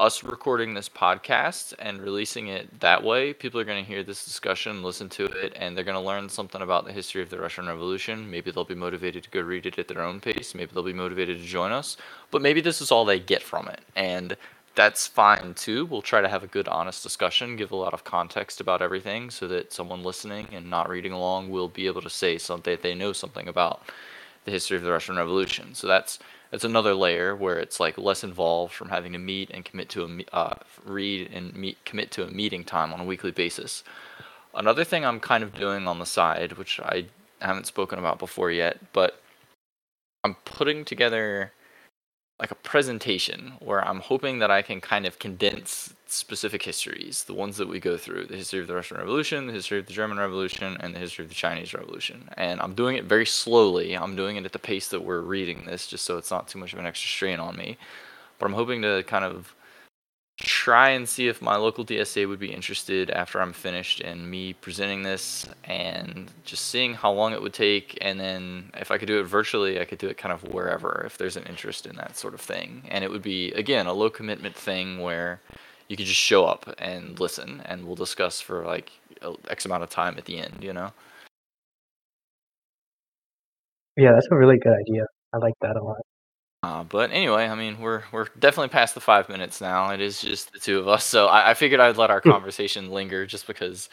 us 0.00 0.24
recording 0.24 0.72
this 0.72 0.88
podcast 0.88 1.74
and 1.78 2.00
releasing 2.00 2.48
it 2.48 2.80
that 2.80 3.04
way, 3.04 3.34
people 3.34 3.60
are 3.60 3.64
going 3.64 3.84
to 3.84 3.88
hear 3.88 4.02
this 4.02 4.24
discussion, 4.24 4.82
listen 4.82 5.10
to 5.10 5.26
it, 5.26 5.52
and 5.56 5.76
they're 5.76 5.84
going 5.84 5.94
to 5.94 6.00
learn 6.00 6.26
something 6.26 6.62
about 6.62 6.86
the 6.86 6.92
history 6.92 7.20
of 7.20 7.28
the 7.28 7.38
Russian 7.38 7.66
Revolution. 7.66 8.30
Maybe 8.30 8.50
they'll 8.50 8.64
be 8.64 8.74
motivated 8.74 9.24
to 9.24 9.30
go 9.30 9.42
read 9.42 9.66
it 9.66 9.78
at 9.78 9.88
their 9.88 10.00
own 10.00 10.18
pace. 10.18 10.54
Maybe 10.54 10.70
they'll 10.72 10.82
be 10.82 10.94
motivated 10.94 11.36
to 11.36 11.44
join 11.44 11.70
us. 11.70 11.98
But 12.30 12.40
maybe 12.40 12.62
this 12.62 12.80
is 12.80 12.90
all 12.90 13.04
they 13.04 13.20
get 13.20 13.42
from 13.42 13.68
it. 13.68 13.82
And 13.94 14.38
that's 14.74 15.06
fine 15.06 15.52
too. 15.52 15.84
We'll 15.84 16.00
try 16.00 16.22
to 16.22 16.28
have 16.28 16.42
a 16.42 16.46
good, 16.46 16.66
honest 16.66 17.02
discussion, 17.02 17.56
give 17.56 17.70
a 17.70 17.76
lot 17.76 17.92
of 17.92 18.02
context 18.02 18.58
about 18.58 18.80
everything 18.80 19.28
so 19.28 19.46
that 19.48 19.70
someone 19.70 20.02
listening 20.02 20.48
and 20.52 20.70
not 20.70 20.88
reading 20.88 21.12
along 21.12 21.50
will 21.50 21.68
be 21.68 21.86
able 21.86 22.00
to 22.00 22.08
say 22.08 22.38
something 22.38 22.72
that 22.72 22.82
they 22.82 22.94
know 22.94 23.12
something 23.12 23.48
about 23.48 23.82
the 24.44 24.50
history 24.50 24.76
of 24.76 24.82
the 24.82 24.90
Russian 24.90 25.16
Revolution. 25.16 25.74
So 25.74 25.86
that's 25.86 26.18
it's 26.52 26.64
another 26.64 26.94
layer 26.94 27.36
where 27.36 27.58
it's 27.58 27.78
like 27.78 27.96
less 27.96 28.24
involved 28.24 28.74
from 28.74 28.88
having 28.88 29.12
to 29.12 29.18
meet 29.18 29.50
and 29.50 29.64
commit 29.64 29.88
to 29.90 30.04
a 30.04 30.36
uh, 30.36 30.54
read 30.84 31.30
and 31.32 31.54
meet 31.54 31.84
commit 31.84 32.10
to 32.12 32.24
a 32.24 32.30
meeting 32.30 32.64
time 32.64 32.92
on 32.92 33.00
a 33.00 33.04
weekly 33.04 33.30
basis. 33.30 33.84
Another 34.54 34.82
thing 34.82 35.04
I'm 35.04 35.20
kind 35.20 35.44
of 35.44 35.54
doing 35.54 35.86
on 35.86 36.00
the 36.00 36.06
side, 36.06 36.54
which 36.54 36.80
I 36.80 37.06
haven't 37.40 37.68
spoken 37.68 37.98
about 37.98 38.18
before 38.18 38.50
yet, 38.50 38.78
but 38.92 39.22
I'm 40.24 40.34
putting 40.44 40.84
together 40.84 41.52
like 42.40 42.50
a 42.50 42.56
presentation 42.56 43.52
where 43.60 43.86
I'm 43.86 44.00
hoping 44.00 44.38
that 44.38 44.50
I 44.50 44.62
can 44.62 44.80
kind 44.80 45.04
of 45.04 45.18
condense 45.18 45.92
specific 46.06 46.62
histories, 46.62 47.24
the 47.24 47.34
ones 47.34 47.58
that 47.58 47.68
we 47.68 47.78
go 47.78 47.98
through, 47.98 48.26
the 48.26 48.36
history 48.36 48.60
of 48.60 48.66
the 48.66 48.74
Russian 48.74 48.96
Revolution, 48.96 49.46
the 49.46 49.52
history 49.52 49.78
of 49.78 49.86
the 49.86 49.92
German 49.92 50.18
Revolution, 50.18 50.78
and 50.80 50.94
the 50.94 50.98
history 50.98 51.22
of 51.22 51.28
the 51.28 51.34
Chinese 51.34 51.74
Revolution. 51.74 52.30
And 52.38 52.58
I'm 52.62 52.74
doing 52.74 52.96
it 52.96 53.04
very 53.04 53.26
slowly. 53.26 53.94
I'm 53.94 54.16
doing 54.16 54.36
it 54.36 54.46
at 54.46 54.52
the 54.52 54.58
pace 54.58 54.88
that 54.88 55.04
we're 55.04 55.20
reading 55.20 55.66
this, 55.66 55.86
just 55.86 56.04
so 56.04 56.16
it's 56.16 56.30
not 56.30 56.48
too 56.48 56.58
much 56.58 56.72
of 56.72 56.78
an 56.78 56.86
extra 56.86 57.08
strain 57.08 57.38
on 57.38 57.56
me. 57.56 57.76
But 58.38 58.46
I'm 58.46 58.54
hoping 58.54 58.80
to 58.82 59.04
kind 59.06 59.24
of 59.24 59.54
try 60.40 60.90
and 60.90 61.08
see 61.08 61.28
if 61.28 61.42
my 61.42 61.56
local 61.56 61.84
DSA 61.84 62.28
would 62.28 62.38
be 62.38 62.52
interested 62.52 63.10
after 63.10 63.40
I'm 63.40 63.52
finished 63.52 64.00
in 64.00 64.28
me 64.28 64.54
presenting 64.54 65.02
this 65.02 65.46
and 65.64 66.30
just 66.44 66.66
seeing 66.68 66.94
how 66.94 67.12
long 67.12 67.32
it 67.32 67.42
would 67.42 67.52
take. 67.52 67.98
And 68.00 68.18
then 68.18 68.70
if 68.74 68.90
I 68.90 68.98
could 68.98 69.06
do 69.06 69.20
it 69.20 69.24
virtually, 69.24 69.80
I 69.80 69.84
could 69.84 69.98
do 69.98 70.08
it 70.08 70.16
kind 70.16 70.32
of 70.32 70.52
wherever 70.52 71.02
if 71.06 71.18
there's 71.18 71.36
an 71.36 71.44
interest 71.44 71.86
in 71.86 71.96
that 71.96 72.16
sort 72.16 72.34
of 72.34 72.40
thing. 72.40 72.82
And 72.88 73.04
it 73.04 73.10
would 73.10 73.22
be, 73.22 73.52
again, 73.52 73.86
a 73.86 73.92
low 73.92 74.10
commitment 74.10 74.56
thing 74.56 75.00
where 75.00 75.40
you 75.88 75.96
could 75.96 76.06
just 76.06 76.20
show 76.20 76.44
up 76.46 76.72
and 76.78 77.18
listen 77.20 77.62
and 77.66 77.84
we'll 77.84 77.96
discuss 77.96 78.40
for 78.40 78.64
like 78.64 78.92
X 79.48 79.66
amount 79.66 79.82
of 79.82 79.90
time 79.90 80.16
at 80.16 80.24
the 80.24 80.38
end, 80.38 80.58
you 80.62 80.72
know? 80.72 80.92
Yeah, 83.96 84.12
that's 84.12 84.28
a 84.30 84.36
really 84.36 84.58
good 84.58 84.72
idea. 84.72 85.04
I 85.34 85.38
like 85.38 85.54
that 85.60 85.76
a 85.76 85.82
lot. 85.82 86.00
Uh, 86.62 86.84
but 86.84 87.10
anyway, 87.10 87.46
I 87.46 87.54
mean, 87.54 87.80
we're 87.80 88.02
we're 88.12 88.26
definitely 88.38 88.68
past 88.68 88.94
the 88.94 89.00
five 89.00 89.28
minutes 89.28 89.60
now. 89.60 89.90
It 89.90 90.00
is 90.00 90.20
just 90.20 90.52
the 90.52 90.58
two 90.58 90.78
of 90.78 90.88
us, 90.88 91.04
so 91.04 91.26
I, 91.26 91.50
I 91.50 91.54
figured 91.54 91.80
I'd 91.80 91.96
let 91.96 92.10
our 92.10 92.20
conversation 92.20 92.90
linger, 92.90 93.24
just 93.26 93.46
because 93.46 93.88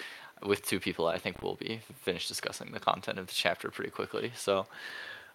with 0.46 0.66
two 0.66 0.80
people, 0.80 1.08
I 1.08 1.18
think 1.18 1.42
we'll 1.42 1.56
be 1.56 1.80
finished 2.02 2.28
discussing 2.28 2.72
the 2.72 2.80
content 2.80 3.20
of 3.20 3.28
the 3.28 3.34
chapter 3.34 3.70
pretty 3.72 3.92
quickly. 3.92 4.32
So, 4.36 4.66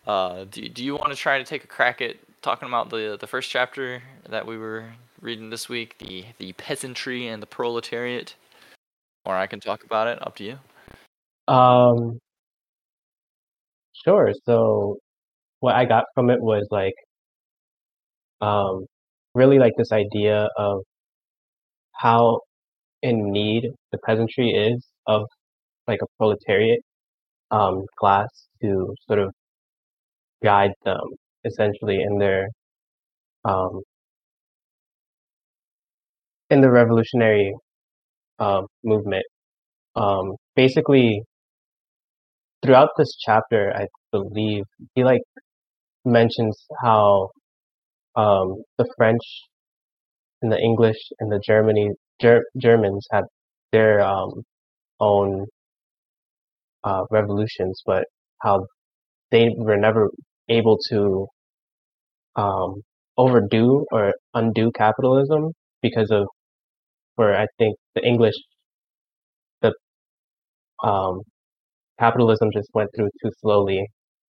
uh, 0.07 0.45
do 0.51 0.69
do 0.69 0.85
you 0.85 0.95
want 0.95 1.11
to 1.11 1.17
try 1.17 1.39
to 1.39 1.45
take 1.45 1.65
a 1.65 1.67
crack 1.67 2.03
at 2.03 2.17
talking 2.43 2.69
about 2.69 2.91
the 2.91 3.17
the 3.19 3.27
first 3.27 3.51
chapter 3.51 4.03
that 4.29 4.47
we 4.47 4.59
were 4.59 4.85
reading 5.23 5.49
this 5.49 5.69
week, 5.71 5.97
the 5.99 6.27
the 6.39 6.53
peasantry 6.55 7.29
and 7.29 7.43
the 7.43 7.47
proletariat, 7.47 8.35
or 9.25 9.37
I 9.37 9.47
can 9.47 9.61
talk 9.61 9.85
about 9.85 10.07
it. 10.09 10.25
Up 10.27 10.37
to 10.37 10.45
you. 10.45 10.59
Um, 11.49 12.19
sure. 14.05 14.33
So 14.45 14.99
what 15.61 15.75
I 15.75 15.85
got 15.85 16.05
from 16.15 16.31
it 16.31 16.41
was 16.41 16.67
like, 16.71 16.95
um, 18.43 18.87
really 19.35 19.61
like 19.61 19.75
this 19.79 19.93
idea 19.93 20.49
of 20.59 20.83
how 21.93 22.41
in 23.03 23.33
need 23.33 23.71
the 23.93 23.99
peasantry 23.99 24.51
is 24.51 24.87
of 25.07 25.27
like 25.89 26.01
a 26.03 26.07
proletariat 26.19 26.81
um, 27.53 27.85
class 27.99 28.29
to 28.63 28.95
sort 29.09 29.21
of 29.21 29.33
guide 30.43 30.73
them 30.85 31.01
essentially 31.45 32.03
in 32.03 32.19
their 32.19 32.49
um, 33.45 33.83
in 36.51 36.61
the 36.61 36.71
revolutionary 36.71 37.55
uh, 38.41 38.63
movement. 38.85 39.25
Um, 39.97 40.37
basically, 40.57 41.23
throughout 42.63 42.91
this 42.97 43.15
chapter, 43.17 43.73
I 43.75 43.87
believe 44.13 44.65
he 44.95 45.05
like 45.05 45.23
mentions 46.05 46.67
how 46.83 47.31
um, 48.16 48.62
the 48.78 48.87
French 48.97 49.23
and 50.42 50.52
the 50.52 50.59
English 50.61 50.99
and 51.21 51.31
the 51.33 51.38
Germany 51.40 51.90
Ger- 52.21 52.45
Germans 52.59 53.07
had 53.11 53.25
their 53.73 54.00
um, 54.02 54.42
own 55.00 55.47
uh, 56.85 57.04
revolutions, 57.11 57.83
but 57.87 58.04
how 58.40 58.66
they 59.31 59.50
were 59.59 59.76
never 59.78 60.11
able 60.49 60.78
to 60.90 61.28
um, 62.37 62.83
overdo 63.16 63.85
or 63.92 64.14
undo 64.35 64.71
capitalism 64.73 65.52
because 65.83 66.11
of 66.11 66.26
where 67.16 67.37
I 67.38 67.47
think 67.59 67.76
the 67.95 68.07
English 68.07 68.37
the 69.62 69.73
um, 70.85 71.23
capitalism 71.99 72.50
just 72.52 72.71
went 72.75 72.90
through 72.97 73.11
too 73.23 73.31
slowly. 73.40 73.87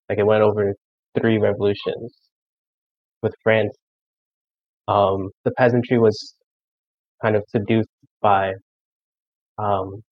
Like 0.09 0.19
it 0.19 0.25
went 0.25 0.43
over 0.43 0.73
three 1.19 1.37
revolutions 1.39 2.13
with 3.23 3.33
France. 3.43 3.75
Um, 4.87 5.31
the 5.45 5.51
peasantry 5.51 5.97
was 5.99 6.35
kind 7.21 7.35
of 7.35 7.43
seduced 7.49 7.89
by 8.21 8.53
um, 9.57 10.03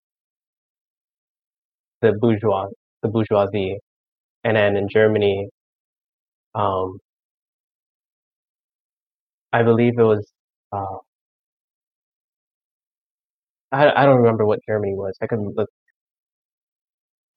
the 2.02 2.12
bourgeois, 2.20 2.68
the 3.04 3.08
bourgeoisie, 3.10 3.78
and 4.44 4.58
then 4.58 4.78
in 4.78 4.88
Germany, 4.90 5.50
um, 6.56 7.00
I 9.54 9.64
believe 9.64 10.00
it 10.00 10.04
was. 10.04 10.32
Uh, 10.72 10.98
I 13.72 13.90
I 13.92 14.06
don't 14.06 14.18
remember 14.18 14.46
what 14.46 14.60
Germany 14.68 14.94
was. 14.94 15.18
I 15.22 15.28
could 15.28 15.40
look 15.40 15.70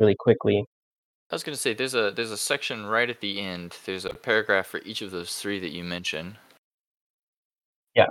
really 0.01 0.17
quickly. 0.19 0.65
I 1.33 1.35
was 1.35 1.43
gonna 1.43 1.57
say 1.57 1.73
there's 1.73 1.95
a 1.95 2.13
there's 2.15 2.31
a 2.31 2.37
section 2.37 2.85
right 2.85 3.09
at 3.09 3.23
the 3.23 3.41
end. 3.41 3.79
There's 3.87 4.05
a 4.05 4.11
paragraph 4.13 4.67
for 4.67 4.81
each 4.85 5.01
of 5.01 5.11
those 5.13 5.35
three 5.41 5.59
that 5.61 5.71
you 5.71 5.83
mentioned. 5.83 6.37
Yeah. 7.97 8.07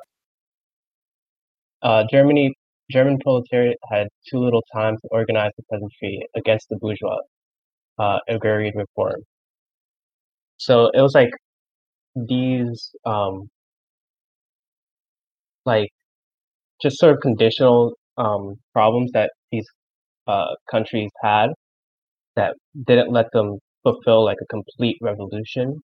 Uh, 1.84 2.04
Germany, 2.12 2.56
German 2.92 3.20
proletariat 3.20 3.78
had 3.92 4.08
too 4.28 4.40
little 4.40 4.64
time 4.74 4.96
to 4.98 5.08
organize 5.12 5.52
the 5.56 5.64
peasantry 5.72 6.20
against 6.36 6.68
the 6.70 6.78
bourgeois 6.78 7.20
uh, 8.00 8.18
agrarian 8.28 8.74
reform. 8.76 9.22
So 10.58 10.90
it 10.92 11.02
was 11.02 11.14
like 11.14 11.30
these, 12.16 12.92
um, 13.06 13.50
like 15.66 15.90
just 16.82 16.98
sort 17.00 17.14
of 17.14 17.22
conditional 17.22 17.94
um, 18.18 18.56
problems 18.74 19.12
that 19.14 19.32
these 19.52 19.68
uh, 20.28 20.56
countries 20.72 21.12
had 21.24 21.50
that 22.36 22.56
didn't 22.86 23.12
let 23.12 23.28
them 23.34 23.60
fulfill 23.84 24.24
like 24.26 24.38
a 24.42 24.46
complete 24.48 24.98
revolution. 25.02 25.82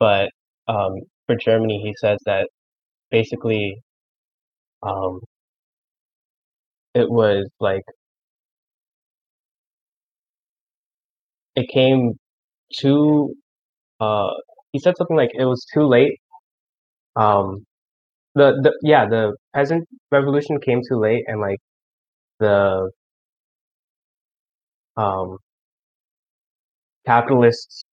But 0.00 0.30
um, 0.68 0.94
for 1.26 1.36
Germany, 1.36 1.80
he 1.84 1.94
says 2.00 2.18
that 2.26 2.48
basically 3.10 3.82
um, 4.82 5.20
it 6.94 7.08
was 7.10 7.48
like 7.60 7.84
it 11.56 11.68
came 11.68 12.14
too. 12.74 13.34
Uh, 14.00 14.30
he 14.72 14.78
said 14.80 14.96
something 14.98 15.16
like 15.16 15.30
it 15.34 15.44
was 15.46 15.66
too 15.74 15.84
late. 15.86 16.20
Um, 17.16 17.64
the 18.36 18.52
the 18.62 18.72
yeah 18.82 19.06
the 19.08 19.36
peasant 19.54 19.88
revolution 20.12 20.60
came 20.60 20.82
too 20.88 20.98
late, 20.98 21.24
and 21.28 21.40
like 21.40 21.60
the 22.40 22.90
um, 24.96 25.38
capitalist 27.06 27.84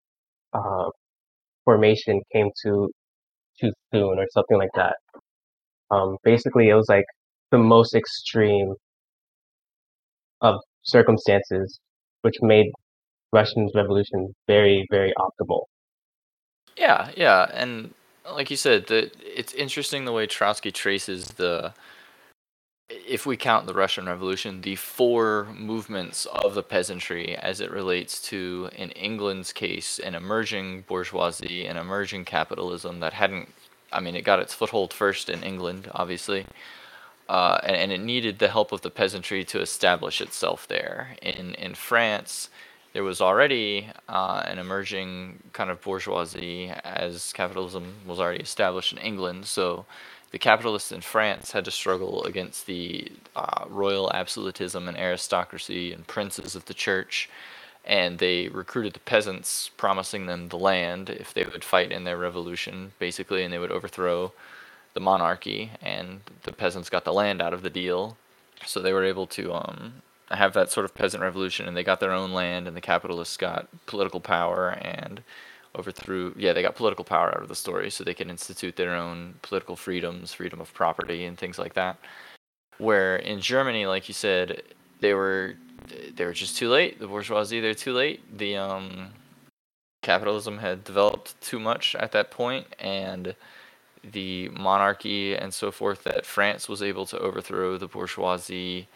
uh, 0.52 0.90
formation 1.64 2.20
came 2.32 2.50
too 2.62 2.90
too 3.60 3.72
soon, 3.92 4.18
or 4.18 4.26
something 4.32 4.58
like 4.58 4.70
that. 4.74 4.96
Um, 5.90 6.16
basically, 6.24 6.68
it 6.68 6.74
was 6.74 6.88
like 6.88 7.04
the 7.50 7.58
most 7.58 7.94
extreme 7.94 8.74
of 10.40 10.56
circumstances, 10.82 11.78
which 12.22 12.36
made 12.42 12.66
Russian's 13.32 13.72
revolution 13.74 14.34
very, 14.46 14.86
very 14.90 15.12
optimal. 15.18 15.62
Yeah, 16.76 17.10
yeah, 17.16 17.50
and 17.52 17.92
like 18.30 18.50
you 18.50 18.56
said, 18.56 18.86
the 18.86 19.10
it's 19.22 19.52
interesting 19.52 20.04
the 20.04 20.12
way 20.12 20.26
Trotsky 20.26 20.70
traces 20.70 21.26
the 21.32 21.74
if 22.90 23.24
we 23.24 23.36
count 23.36 23.66
the 23.66 23.74
Russian 23.74 24.06
Revolution, 24.06 24.60
the 24.60 24.76
four 24.76 25.48
movements 25.56 26.26
of 26.26 26.54
the 26.54 26.62
peasantry 26.62 27.36
as 27.36 27.60
it 27.60 27.70
relates 27.70 28.20
to, 28.22 28.68
in 28.76 28.90
England's 28.90 29.52
case, 29.52 29.98
an 29.98 30.14
emerging 30.14 30.82
bourgeoisie, 30.88 31.66
an 31.66 31.76
emerging 31.76 32.24
capitalism 32.24 33.00
that 33.00 33.12
hadn't, 33.12 33.48
I 33.92 34.00
mean, 34.00 34.16
it 34.16 34.22
got 34.22 34.40
its 34.40 34.54
foothold 34.54 34.92
first 34.92 35.28
in 35.28 35.42
England, 35.42 35.88
obviously, 35.92 36.46
uh, 37.28 37.60
and, 37.62 37.76
and, 37.76 37.92
it 37.92 38.00
needed 38.00 38.40
the 38.40 38.48
help 38.48 38.72
of 38.72 38.80
the 38.80 38.90
peasantry 38.90 39.44
to 39.44 39.60
establish 39.60 40.20
itself 40.20 40.66
there. 40.66 41.16
In, 41.22 41.54
in 41.54 41.74
France, 41.74 42.50
there 42.92 43.04
was 43.04 43.20
already 43.20 43.88
uh, 44.08 44.42
an 44.46 44.58
emerging 44.58 45.40
kind 45.52 45.70
of 45.70 45.80
bourgeoisie 45.80 46.72
as 46.82 47.32
capitalism 47.32 47.94
was 48.04 48.18
already 48.18 48.42
established 48.42 48.92
in 48.92 48.98
England, 48.98 49.46
so 49.46 49.86
the 50.30 50.38
capitalists 50.38 50.92
in 50.92 51.00
France 51.00 51.52
had 51.52 51.64
to 51.64 51.70
struggle 51.70 52.22
against 52.24 52.66
the 52.66 53.10
uh, 53.34 53.64
royal 53.68 54.12
absolutism 54.12 54.88
and 54.88 54.96
aristocracy 54.96 55.92
and 55.92 56.06
princes 56.06 56.54
of 56.54 56.66
the 56.66 56.74
church, 56.74 57.28
and 57.84 58.18
they 58.18 58.48
recruited 58.48 58.92
the 58.92 59.00
peasants, 59.00 59.70
promising 59.76 60.26
them 60.26 60.48
the 60.48 60.58
land 60.58 61.10
if 61.10 61.34
they 61.34 61.44
would 61.44 61.64
fight 61.64 61.90
in 61.90 62.04
their 62.04 62.18
revolution, 62.18 62.92
basically, 62.98 63.42
and 63.42 63.52
they 63.52 63.58
would 63.58 63.72
overthrow 63.72 64.32
the 64.94 65.00
monarchy, 65.00 65.72
and 65.82 66.20
the 66.42 66.52
peasants 66.52 66.90
got 66.90 67.04
the 67.04 67.12
land 67.12 67.40
out 67.40 67.54
of 67.54 67.62
the 67.62 67.70
deal, 67.70 68.16
so 68.66 68.80
they 68.80 68.92
were 68.92 69.04
able 69.04 69.26
to 69.26 69.52
um, 69.52 69.94
have 70.30 70.52
that 70.52 70.70
sort 70.70 70.84
of 70.84 70.94
peasant 70.94 71.22
revolution, 71.22 71.66
and 71.66 71.76
they 71.76 71.82
got 71.82 72.00
their 72.00 72.12
own 72.12 72.32
land, 72.32 72.68
and 72.68 72.76
the 72.76 72.80
capitalists 72.80 73.36
got 73.36 73.68
political 73.86 74.20
power 74.20 74.70
and 74.70 75.22
overthrew 75.78 76.34
yeah 76.36 76.52
they 76.52 76.62
got 76.62 76.74
political 76.74 77.04
power 77.04 77.28
out 77.28 77.42
of 77.42 77.48
the 77.48 77.54
story 77.54 77.90
so 77.90 78.02
they 78.02 78.14
can 78.14 78.30
institute 78.30 78.76
their 78.76 78.94
own 78.94 79.34
political 79.42 79.76
freedoms 79.76 80.32
freedom 80.32 80.60
of 80.60 80.72
property 80.74 81.24
and 81.24 81.38
things 81.38 81.58
like 81.58 81.74
that. 81.74 81.98
Where 82.78 83.16
in 83.16 83.40
germany 83.40 83.86
like 83.86 84.08
you 84.08 84.14
said 84.14 84.62
they 85.00 85.14
were 85.14 85.54
they 86.14 86.24
were 86.24 86.32
just 86.32 86.56
too 86.56 86.68
late. 86.68 86.98
The 86.98 87.06
bourgeoisie 87.06 87.60
they're 87.60 87.74
too 87.74 87.92
late. 87.92 88.38
The 88.38 88.56
um 88.56 89.08
capitalism 90.02 90.58
had 90.58 90.84
developed 90.84 91.40
too 91.40 91.60
much 91.60 91.94
at 91.96 92.12
that 92.12 92.30
point 92.30 92.66
and 92.78 93.34
the 94.02 94.48
monarchy 94.48 95.36
and 95.36 95.52
so 95.52 95.70
forth 95.70 96.04
that 96.04 96.24
france 96.24 96.70
was 96.70 96.82
able 96.82 97.04
to 97.04 97.18
overthrow 97.18 97.76
the 97.76 97.86
bourgeoisie 97.86 98.88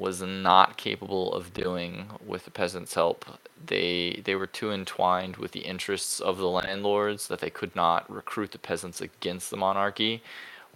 was 0.00 0.22
not 0.22 0.78
capable 0.78 1.32
of 1.34 1.52
doing 1.52 2.06
with 2.26 2.46
the 2.46 2.50
peasants' 2.50 2.94
help. 2.94 3.26
They 3.64 4.22
they 4.24 4.34
were 4.34 4.46
too 4.46 4.72
entwined 4.72 5.36
with 5.36 5.52
the 5.52 5.60
interests 5.60 6.20
of 6.20 6.38
the 6.38 6.48
landlords 6.48 7.28
that 7.28 7.40
they 7.40 7.50
could 7.50 7.76
not 7.76 8.10
recruit 8.10 8.52
the 8.52 8.58
peasants 8.58 9.02
against 9.02 9.50
the 9.50 9.58
monarchy, 9.58 10.22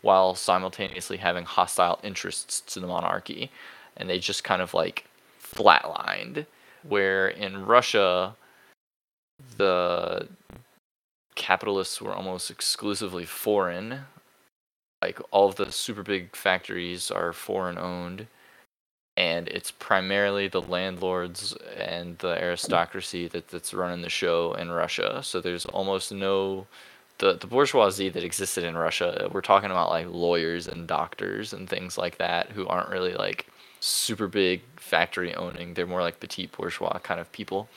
while 0.03 0.35
simultaneously 0.35 1.17
having 1.17 1.47
hostile 1.47 1.99
interests 2.03 2.61
to 2.61 2.81
the 2.81 2.87
monarchy, 2.87 3.51
and 3.97 4.11
they 4.11 4.19
just 4.19 4.45
kind 4.45 4.61
of 4.61 4.75
like 4.75 5.07
flatlined. 5.43 6.45
Where 6.87 7.27
in 7.29 7.65
Russia, 7.65 8.37
the 9.57 10.29
capitalists 11.35 12.01
were 12.03 12.15
almost 12.15 12.51
exclusively 12.51 13.25
foreign. 13.25 14.01
Like 15.01 15.19
all 15.31 15.49
of 15.49 15.57
the 15.57 15.73
super 15.73 16.03
big 16.03 16.37
factories 16.37 17.11
are 17.11 17.33
foreign 17.33 17.79
owned 17.79 18.27
and 19.17 19.49
it's 19.49 19.71
primarily 19.71 20.49
the 20.49 20.63
landlords 20.63 21.55
and 21.77 22.19
the 22.19 22.43
aristocracy 22.43 23.29
that, 23.29 23.49
that's 23.49 23.73
running 23.73 24.03
the 24.03 24.09
show 24.11 24.55
in 24.55 24.71
Russia. 24.71 25.21
So 25.23 25.41
there's 25.41 25.67
almost 25.67 26.13
no 26.13 26.67
the 27.19 27.35
the 27.35 27.47
bourgeoisie 27.47 28.09
that 28.09 28.25
existed 28.25 28.65
in 28.65 28.77
Russia. 28.77 29.29
We're 29.33 29.41
talking 29.41 29.71
about 29.71 29.91
like 29.91 30.07
lawyers 30.09 30.67
and 30.67 30.89
doctors 30.89 31.53
and 31.53 31.69
things 31.69 31.97
like 31.97 32.19
that 32.19 32.51
who 32.51 32.67
aren't 32.67 32.91
really 32.91 33.15
like 33.15 33.47
super 33.81 34.27
big 34.27 34.63
factory 34.77 35.35
owning. 35.35 35.75
They're 35.75 35.87
more 35.87 36.03
like 36.03 36.19
petite 36.19 36.53
bourgeois 36.53 36.99
kind 36.99 37.21
of 37.21 37.31
people. 37.31 37.69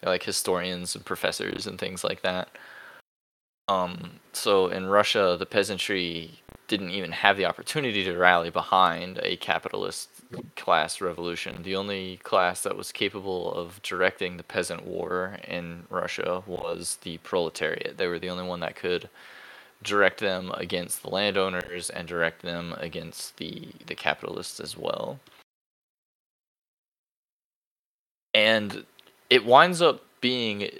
They're 0.00 0.12
like 0.12 0.22
historians 0.22 0.94
and 0.94 1.04
professors 1.04 1.66
and 1.66 1.78
things 1.78 2.04
like 2.04 2.22
that. 2.22 2.50
Um, 3.66 4.20
so 4.32 4.68
in 4.68 4.86
Russia, 4.86 5.36
the 5.38 5.46
peasantry 5.46 6.42
didn't 6.66 6.90
even 6.90 7.12
have 7.12 7.36
the 7.36 7.44
opportunity 7.44 8.04
to 8.04 8.16
rally 8.16 8.50
behind 8.50 9.18
a 9.22 9.36
capitalist 9.36 10.08
class 10.56 11.00
revolution. 11.00 11.62
The 11.62 11.76
only 11.76 12.18
class 12.18 12.62
that 12.62 12.76
was 12.76 12.92
capable 12.92 13.52
of 13.52 13.82
directing 13.82 14.36
the 14.36 14.42
peasant 14.42 14.86
war 14.86 15.38
in 15.46 15.84
Russia 15.90 16.42
was 16.46 16.98
the 17.02 17.18
proletariat. 17.18 17.98
They 17.98 18.06
were 18.06 18.18
the 18.18 18.30
only 18.30 18.44
one 18.44 18.60
that 18.60 18.76
could 18.76 19.08
direct 19.82 20.20
them 20.20 20.50
against 20.56 21.02
the 21.02 21.10
landowners 21.10 21.90
and 21.90 22.08
direct 22.08 22.42
them 22.42 22.74
against 22.78 23.36
the 23.36 23.68
the 23.86 23.94
capitalists 23.94 24.58
as 24.58 24.76
well. 24.76 25.20
And 28.32 28.84
it 29.30 29.44
winds 29.44 29.82
up 29.82 30.02
being 30.24 30.70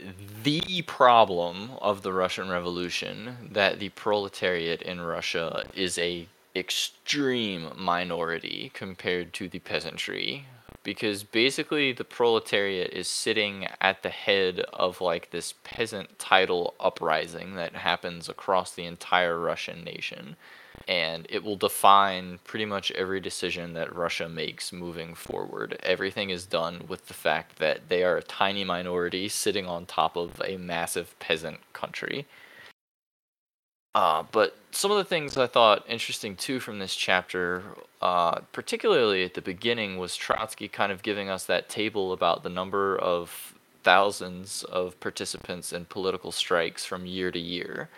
the 0.42 0.80
problem 0.86 1.72
of 1.82 2.00
the 2.00 2.14
Russian 2.14 2.48
Revolution 2.48 3.50
that 3.52 3.78
the 3.78 3.90
proletariat 3.90 4.80
in 4.80 5.02
Russia 5.02 5.66
is 5.74 5.98
a 5.98 6.26
extreme 6.56 7.68
minority 7.76 8.70
compared 8.72 9.34
to 9.34 9.46
the 9.46 9.58
peasantry. 9.58 10.46
Because 10.82 11.24
basically 11.24 11.92
the 11.92 12.04
proletariat 12.04 12.90
is 12.94 13.06
sitting 13.06 13.68
at 13.82 14.02
the 14.02 14.08
head 14.08 14.60
of 14.72 15.02
like 15.02 15.30
this 15.30 15.52
peasant 15.62 16.18
title 16.18 16.72
uprising 16.80 17.54
that 17.56 17.74
happens 17.74 18.30
across 18.30 18.72
the 18.72 18.86
entire 18.86 19.38
Russian 19.38 19.84
nation 19.84 20.36
and 20.86 21.26
it 21.30 21.42
will 21.42 21.56
define 21.56 22.38
pretty 22.44 22.64
much 22.64 22.90
every 22.92 23.20
decision 23.20 23.72
that 23.74 23.94
Russia 23.94 24.28
makes 24.28 24.72
moving 24.72 25.14
forward. 25.14 25.78
Everything 25.82 26.30
is 26.30 26.46
done 26.46 26.84
with 26.88 27.06
the 27.06 27.14
fact 27.14 27.58
that 27.58 27.88
they 27.88 28.04
are 28.04 28.16
a 28.16 28.22
tiny 28.22 28.64
minority 28.64 29.28
sitting 29.28 29.66
on 29.66 29.86
top 29.86 30.16
of 30.16 30.40
a 30.44 30.56
massive 30.56 31.18
peasant 31.18 31.58
country. 31.72 32.26
Uh, 33.94 34.24
but 34.32 34.56
some 34.72 34.90
of 34.90 34.96
the 34.96 35.04
things 35.04 35.36
I 35.36 35.46
thought 35.46 35.84
interesting 35.88 36.34
too 36.34 36.58
from 36.58 36.80
this 36.80 36.96
chapter, 36.96 37.62
uh, 38.02 38.40
particularly 38.52 39.22
at 39.24 39.34
the 39.34 39.40
beginning, 39.40 39.98
was 39.98 40.16
Trotsky 40.16 40.66
kind 40.66 40.90
of 40.90 41.02
giving 41.02 41.30
us 41.30 41.44
that 41.46 41.68
table 41.68 42.12
about 42.12 42.42
the 42.42 42.48
number 42.48 42.98
of 42.98 43.54
thousands 43.84 44.64
of 44.64 44.98
participants 44.98 45.72
in 45.72 45.84
political 45.84 46.32
strikes 46.32 46.84
from 46.84 47.06
year 47.06 47.30
to 47.30 47.38
year 47.38 47.88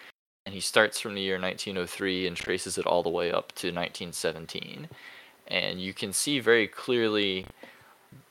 and 0.47 0.55
he 0.55 0.61
starts 0.61 1.01
from 1.01 1.15
the 1.15 1.21
year 1.21 1.41
1903 1.41 2.27
and 2.27 2.37
traces 2.37 2.79
it 2.79 2.87
all 2.87 3.03
the 3.03 3.11
way 3.11 3.33
up 3.33 3.49
to 3.57 3.67
1917. 3.67 4.89
And 5.49 5.81
you 5.81 5.93
can 5.93 6.13
see 6.13 6.39
very 6.39 6.69
clearly 6.69 7.47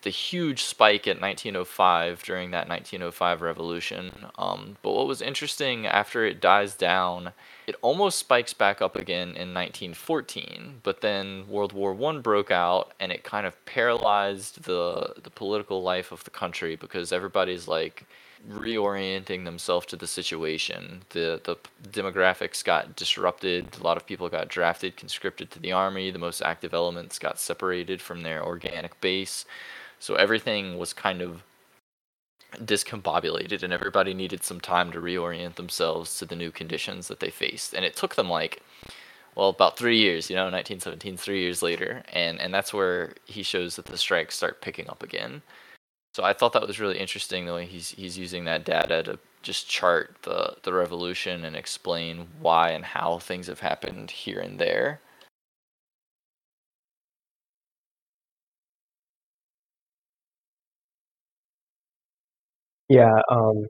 the 0.04 0.10
huge 0.10 0.63
spike 0.63 1.08
at 1.08 1.19
1905 1.19 2.23
during 2.23 2.51
that 2.51 2.69
1905 2.69 3.41
revolution. 3.41 4.12
Um, 4.38 4.78
but 4.82 4.93
what 4.93 5.08
was 5.08 5.21
interesting 5.21 5.86
after 5.86 6.25
it 6.25 6.39
dies 6.39 6.75
down, 6.75 7.34
it 7.67 7.75
almost 7.82 8.19
spikes 8.19 8.54
back 8.54 8.82
up 8.82 8.95
again 8.95 9.30
in 9.30 9.54
1914. 9.54 10.82
But 10.84 11.01
then 11.01 11.45
World 11.49 11.73
War 11.73 11.93
One 11.93 12.21
broke 12.21 12.51
out, 12.51 12.93
and 12.99 13.12
it 13.12 13.23
kind 13.23 13.45
of 13.45 13.63
paralyzed 13.65 14.63
the 14.63 15.15
the 15.21 15.30
political 15.30 15.82
life 15.84 16.12
of 16.12 16.23
the 16.23 16.30
country 16.30 16.75
because 16.75 17.12
everybody's 17.12 17.67
like 17.67 18.06
reorienting 18.50 19.46
themselves 19.46 19.86
to 19.88 19.96
the 19.96 20.08
situation. 20.08 21.04
The 21.10 21.42
the 21.44 21.58
demographics 21.90 22.64
got 22.64 22.96
disrupted. 22.96 23.78
A 23.80 23.84
lot 23.84 23.98
of 23.98 24.06
people 24.06 24.30
got 24.30 24.50
drafted, 24.50 24.98
conscripted 24.98 25.52
to 25.52 25.60
the 25.60 25.72
army. 25.72 26.12
The 26.12 26.20
most 26.20 26.42
active 26.42 26.74
elements 26.74 27.20
got 27.20 27.40
separated 27.40 28.02
from 28.02 28.22
their 28.22 28.44
organic 28.44 29.00
base. 29.02 29.46
So 30.00 30.16
everything 30.16 30.78
was 30.78 30.94
kind 30.94 31.22
of 31.22 31.44
discombobulated 32.56 33.64
and 33.64 33.74
everybody 33.74 34.14
needed 34.14 34.44
some 34.44 34.62
time 34.62 34.92
to 34.92 35.02
reorient 35.02 35.56
themselves 35.56 36.18
to 36.18 36.26
the 36.26 36.36
new 36.36 36.52
conditions 36.52 37.08
that 37.10 37.20
they 37.20 37.30
faced. 37.30 37.74
And 37.74 37.84
it 37.84 37.96
took 37.96 38.16
them 38.16 38.30
like 38.30 38.62
well, 39.36 39.50
about 39.50 39.78
three 39.78 39.98
years, 39.98 40.30
you 40.30 40.36
know, 40.36 40.44
1917, 40.44 41.18
three 41.18 41.42
years 41.42 41.62
later, 41.62 42.04
and 42.14 42.40
and 42.40 42.54
that's 42.54 42.74
where 42.74 43.14
he 43.26 43.44
shows 43.44 43.76
that 43.76 43.86
the 43.86 43.98
strikes 43.98 44.36
start 44.36 44.62
picking 44.62 44.90
up 44.90 45.04
again. 45.04 45.42
So 46.15 46.23
I 46.23 46.32
thought 46.32 46.54
that 46.54 46.65
was 46.65 46.80
really 46.80 46.97
interesting 46.97 47.45
the 47.45 47.54
way 47.54 47.65
he's 47.65 47.89
he's 47.89 48.17
using 48.17 48.45
that 48.45 48.63
data 48.63 49.04
to 49.04 49.19
just 49.41 49.67
chart 49.69 50.15
the 50.21 50.56
the 50.63 50.71
revolution 50.71 51.43
and 51.43 51.58
explain 51.58 52.30
why 52.39 52.69
and 52.69 52.86
how 52.86 53.19
things 53.19 53.47
have 53.47 53.60
happened 53.60 54.12
here 54.12 54.39
and 54.39 54.58
there. 54.58 55.01
Yeah, 62.89 63.19
um, 63.30 63.65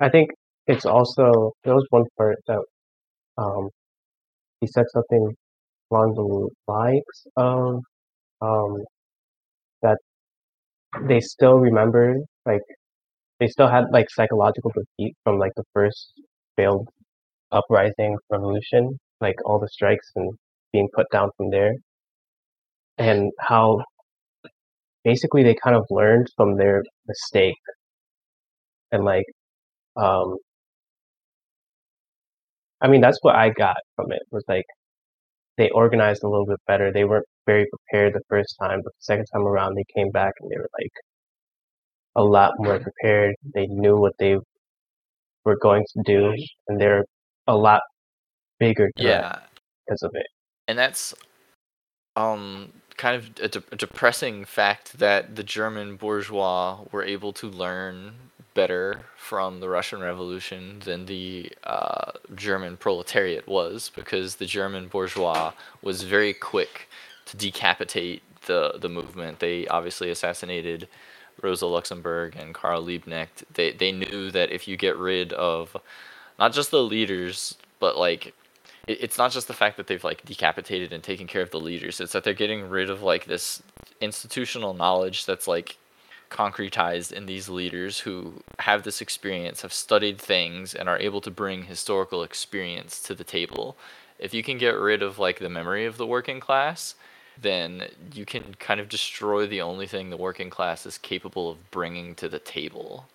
I 0.00 0.08
think 0.08 0.30
it's 0.66 0.84
also 0.86 1.52
there 1.64 1.74
was 1.74 1.86
one 1.90 2.04
part 2.16 2.38
that 2.46 2.62
um, 3.38 3.70
he 4.60 4.66
said 4.68 4.86
something 4.90 5.34
along 5.90 6.14
the 6.14 6.72
lines 6.72 7.26
of 7.36 7.82
um, 8.42 8.84
that 9.82 9.98
they 11.08 11.20
still 11.20 11.54
remember 11.58 12.16
like 12.46 12.62
they 13.40 13.48
still 13.48 13.68
had 13.68 13.86
like 13.92 14.10
psychological 14.10 14.72
defeat 14.72 15.16
from 15.24 15.38
like 15.38 15.52
the 15.56 15.64
first 15.74 16.14
failed 16.56 16.88
uprising 17.52 18.18
revolution, 18.30 18.98
like 19.20 19.36
all 19.46 19.58
the 19.60 19.68
strikes 19.68 20.10
and 20.16 20.32
being 20.72 20.88
put 20.94 21.06
down 21.12 21.30
from 21.38 21.50
there, 21.50 21.74
and 22.98 23.32
how 23.40 23.82
basically 25.04 25.42
they 25.42 25.54
kind 25.54 25.74
of 25.76 25.84
learned 25.90 26.28
from 26.36 26.56
their 26.56 26.84
mistake. 27.06 27.56
And 28.92 29.04
like 29.04 29.24
um 29.96 30.38
I 32.80 32.88
mean 32.88 33.00
that's 33.00 33.18
what 33.22 33.36
I 33.36 33.50
got 33.50 33.76
from 33.96 34.12
it 34.12 34.22
was 34.30 34.44
like 34.48 34.66
they 35.58 35.70
organized 35.70 36.24
a 36.24 36.28
little 36.28 36.46
bit 36.46 36.60
better. 36.66 36.92
They 36.92 37.04
weren't 37.04 37.26
very 37.46 37.66
prepared 37.68 38.14
the 38.14 38.22
first 38.30 38.56
time, 38.62 38.80
but 38.84 38.92
the 38.94 39.02
second 39.02 39.26
time 39.32 39.46
around 39.46 39.76
they 39.76 39.84
came 39.96 40.10
back 40.12 40.34
and 40.40 40.50
they 40.50 40.58
were 40.58 40.70
like 40.80 40.92
a 42.16 42.24
lot 42.24 42.52
more 42.58 42.78
prepared. 42.80 43.36
They 43.54 43.66
knew 43.68 43.98
what 43.98 44.14
they 44.18 44.38
were 45.44 45.56
going 45.58 45.84
to 45.96 46.02
do 46.04 46.34
and 46.68 46.80
they're 46.80 47.04
a 47.46 47.56
lot 47.56 47.82
bigger 48.58 48.90
Yeah, 48.96 49.40
because 49.86 50.02
of 50.02 50.12
it. 50.14 50.26
and 50.68 50.78
that's 50.78 51.14
um 52.16 52.72
kind 52.96 53.16
of 53.16 53.30
a, 53.42 53.48
de- 53.48 53.62
a 53.72 53.76
depressing 53.76 54.44
fact 54.44 54.98
that 54.98 55.36
the 55.36 55.44
German 55.44 55.96
bourgeois 55.96 56.80
were 56.92 57.04
able 57.04 57.32
to 57.34 57.48
learn 57.48 58.14
better 58.54 59.02
from 59.16 59.60
the 59.60 59.68
Russian 59.68 60.00
Revolution 60.00 60.80
than 60.84 61.06
the 61.06 61.52
uh, 61.64 62.12
German 62.34 62.76
proletariat 62.76 63.46
was, 63.46 63.90
because 63.94 64.36
the 64.36 64.46
German 64.46 64.88
bourgeois 64.88 65.52
was 65.82 66.02
very 66.02 66.32
quick 66.32 66.88
to 67.26 67.36
decapitate 67.36 68.22
the 68.46 68.74
the 68.80 68.88
movement. 68.88 69.38
They 69.38 69.66
obviously 69.68 70.10
assassinated 70.10 70.88
Rosa 71.42 71.66
Luxemburg 71.66 72.36
and 72.36 72.54
Karl 72.54 72.84
Liebknecht. 72.84 73.44
They 73.54 73.72
they 73.72 73.92
knew 73.92 74.30
that 74.30 74.50
if 74.50 74.66
you 74.66 74.76
get 74.76 74.96
rid 74.96 75.32
of 75.32 75.76
not 76.38 76.52
just 76.52 76.70
the 76.70 76.82
leaders, 76.82 77.56
but 77.78 77.96
like 77.96 78.34
it, 78.86 78.98
it's 79.00 79.18
not 79.18 79.30
just 79.30 79.48
the 79.48 79.54
fact 79.54 79.76
that 79.76 79.86
they've 79.86 80.04
like 80.04 80.24
decapitated 80.24 80.92
and 80.92 81.02
taken 81.02 81.26
care 81.26 81.42
of 81.42 81.50
the 81.50 81.60
leaders. 81.60 82.00
It's 82.00 82.12
that 82.12 82.24
they're 82.24 82.34
getting 82.34 82.68
rid 82.68 82.90
of 82.90 83.02
like 83.02 83.26
this 83.26 83.62
institutional 84.00 84.74
knowledge 84.74 85.26
that's 85.26 85.46
like 85.46 85.76
concretized 86.30 87.12
in 87.12 87.26
these 87.26 87.48
leaders 87.48 88.00
who 88.00 88.42
have 88.60 88.82
this 88.82 89.00
experience, 89.00 89.62
have 89.62 89.72
studied 89.72 90.18
things, 90.18 90.74
and 90.74 90.88
are 90.88 90.98
able 90.98 91.20
to 91.20 91.30
bring 91.30 91.64
historical 91.64 92.22
experience 92.22 93.00
to 93.02 93.14
the 93.14 93.24
table. 93.24 93.76
If 94.18 94.34
you 94.34 94.42
can 94.42 94.58
get 94.58 94.74
rid 94.74 95.02
of 95.02 95.18
like 95.18 95.38
the 95.38 95.48
memory 95.48 95.86
of 95.86 95.96
the 95.96 96.06
working 96.06 96.40
class, 96.40 96.94
then 97.40 97.88
you 98.12 98.24
can 98.24 98.54
kind 98.58 98.80
of 98.80 98.88
destroy 98.88 99.46
the 99.46 99.62
only 99.62 99.86
thing 99.86 100.10
the 100.10 100.16
working 100.16 100.50
class 100.50 100.86
is 100.86 100.98
capable 100.98 101.50
of 101.50 101.70
bringing 101.70 102.14
to 102.16 102.28
the 102.28 102.40
table 102.40 103.06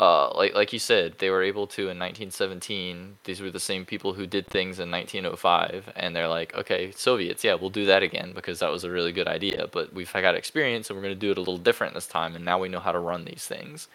uh, 0.00 0.32
like 0.34 0.54
like 0.54 0.72
you 0.72 0.78
said, 0.78 1.16
they 1.18 1.28
were 1.28 1.42
able 1.42 1.66
to 1.66 1.82
in 1.82 1.98
1917. 1.98 3.18
These 3.24 3.42
were 3.42 3.50
the 3.50 3.60
same 3.60 3.84
people 3.84 4.14
who 4.14 4.26
did 4.26 4.46
things 4.46 4.80
in 4.80 4.90
1905, 4.90 5.92
and 5.94 6.16
they're 6.16 6.26
like, 6.26 6.54
okay, 6.54 6.90
Soviets, 6.92 7.44
yeah, 7.44 7.52
we'll 7.52 7.68
do 7.68 7.84
that 7.84 8.02
again 8.02 8.32
because 8.34 8.60
that 8.60 8.72
was 8.72 8.82
a 8.82 8.90
really 8.90 9.12
good 9.12 9.28
idea. 9.28 9.68
But 9.70 9.92
we've 9.92 10.10
got 10.10 10.34
experience, 10.34 10.88
and 10.88 10.96
we're 10.96 11.02
going 11.02 11.14
to 11.14 11.20
do 11.20 11.30
it 11.30 11.36
a 11.36 11.42
little 11.42 11.58
different 11.58 11.92
this 11.92 12.06
time, 12.06 12.34
and 12.34 12.46
now 12.46 12.58
we 12.58 12.70
know 12.70 12.80
how 12.80 12.92
to 12.92 12.98
run 12.98 13.26
these 13.26 13.44
things. 13.44 13.88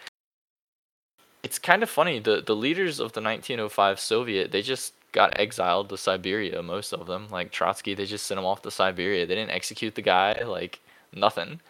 It's 1.41 1.57
kind 1.57 1.81
of 1.81 1.89
funny. 1.89 2.19
the 2.19 2.39
The 2.39 2.55
leaders 2.55 2.99
of 2.99 3.13
the 3.13 3.21
1905 3.21 3.99
Soviet, 3.99 4.51
they 4.51 4.61
just 4.61 4.93
got 5.11 5.39
exiled 5.39 5.89
to 5.89 5.97
Siberia. 5.97 6.61
Most 6.61 6.93
of 6.93 7.07
them, 7.07 7.29
like 7.31 7.51
Trotsky, 7.51 7.95
they 7.95 8.05
just 8.05 8.27
sent 8.27 8.37
him 8.37 8.45
off 8.45 8.61
to 8.61 8.69
Siberia. 8.69 9.25
They 9.25 9.33
didn't 9.33 9.55
execute 9.55 9.95
the 9.95 10.03
guy, 10.03 10.43
like 10.45 10.81
nothing. 11.11 11.61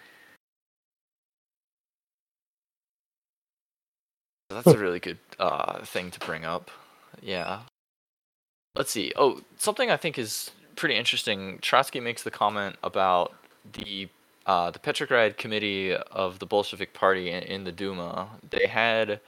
That's 4.49 4.67
a 4.67 4.77
really 4.77 4.99
good 4.99 5.17
uh, 5.39 5.83
thing 5.83 6.11
to 6.11 6.19
bring 6.19 6.45
up. 6.45 6.69
Yeah. 7.21 7.61
Let's 8.75 8.91
see. 8.91 9.11
Oh, 9.15 9.41
something 9.57 9.89
I 9.89 9.97
think 9.97 10.19
is 10.19 10.51
pretty 10.75 10.95
interesting. 10.95 11.59
Trotsky 11.61 11.99
makes 11.99 12.23
the 12.23 12.31
comment 12.31 12.75
about 12.83 13.33
the 13.73 14.09
uh, 14.45 14.69
the 14.69 14.79
Petrograd 14.79 15.37
Committee 15.37 15.95
of 15.95 16.37
the 16.37 16.45
Bolshevik 16.45 16.93
Party 16.93 17.31
in, 17.31 17.41
in 17.43 17.63
the 17.63 17.71
Duma. 17.71 18.27
They 18.47 18.67
had, 18.67 19.19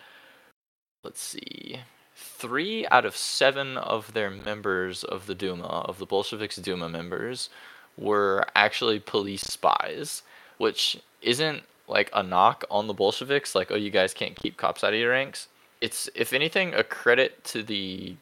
let's 1.04 1.20
see, 1.22 1.80
three 2.16 2.86
out 2.92 3.04
of 3.04 3.18
seven 3.18 3.78
of 3.78 4.14
their 4.14 4.30
members 4.30 5.04
of 5.04 5.26
the 5.26 5.34
Duma, 5.34 5.66
of 5.66 5.98
the 5.98 6.06
Bolsheviks 6.06 6.58
Duma 6.58 6.88
members, 6.88 7.50
were 7.98 8.46
actually 8.56 9.00
police 9.00 9.42
spies, 9.42 10.22
which 10.60 11.00
isn't 11.24 11.64
like 11.88 12.10
a 12.14 12.24
knock 12.24 12.66
on 12.70 12.88
the 12.88 12.94
Bolsheviks, 12.94 13.56
like, 13.56 13.72
oh, 13.72 13.76
you 13.76 13.90
guys 13.90 14.14
can't 14.14 14.36
keep 14.36 14.58
cops 14.58 14.84
out 14.84 14.94
of 14.94 15.00
your 15.00 15.12
ranks. 15.12 15.48
It's, 15.80 16.10
if 16.16 16.34
anything, 16.34 16.74
a 16.74 16.84
credit 16.84 17.44
to 17.46 17.64
the, 17.64 18.16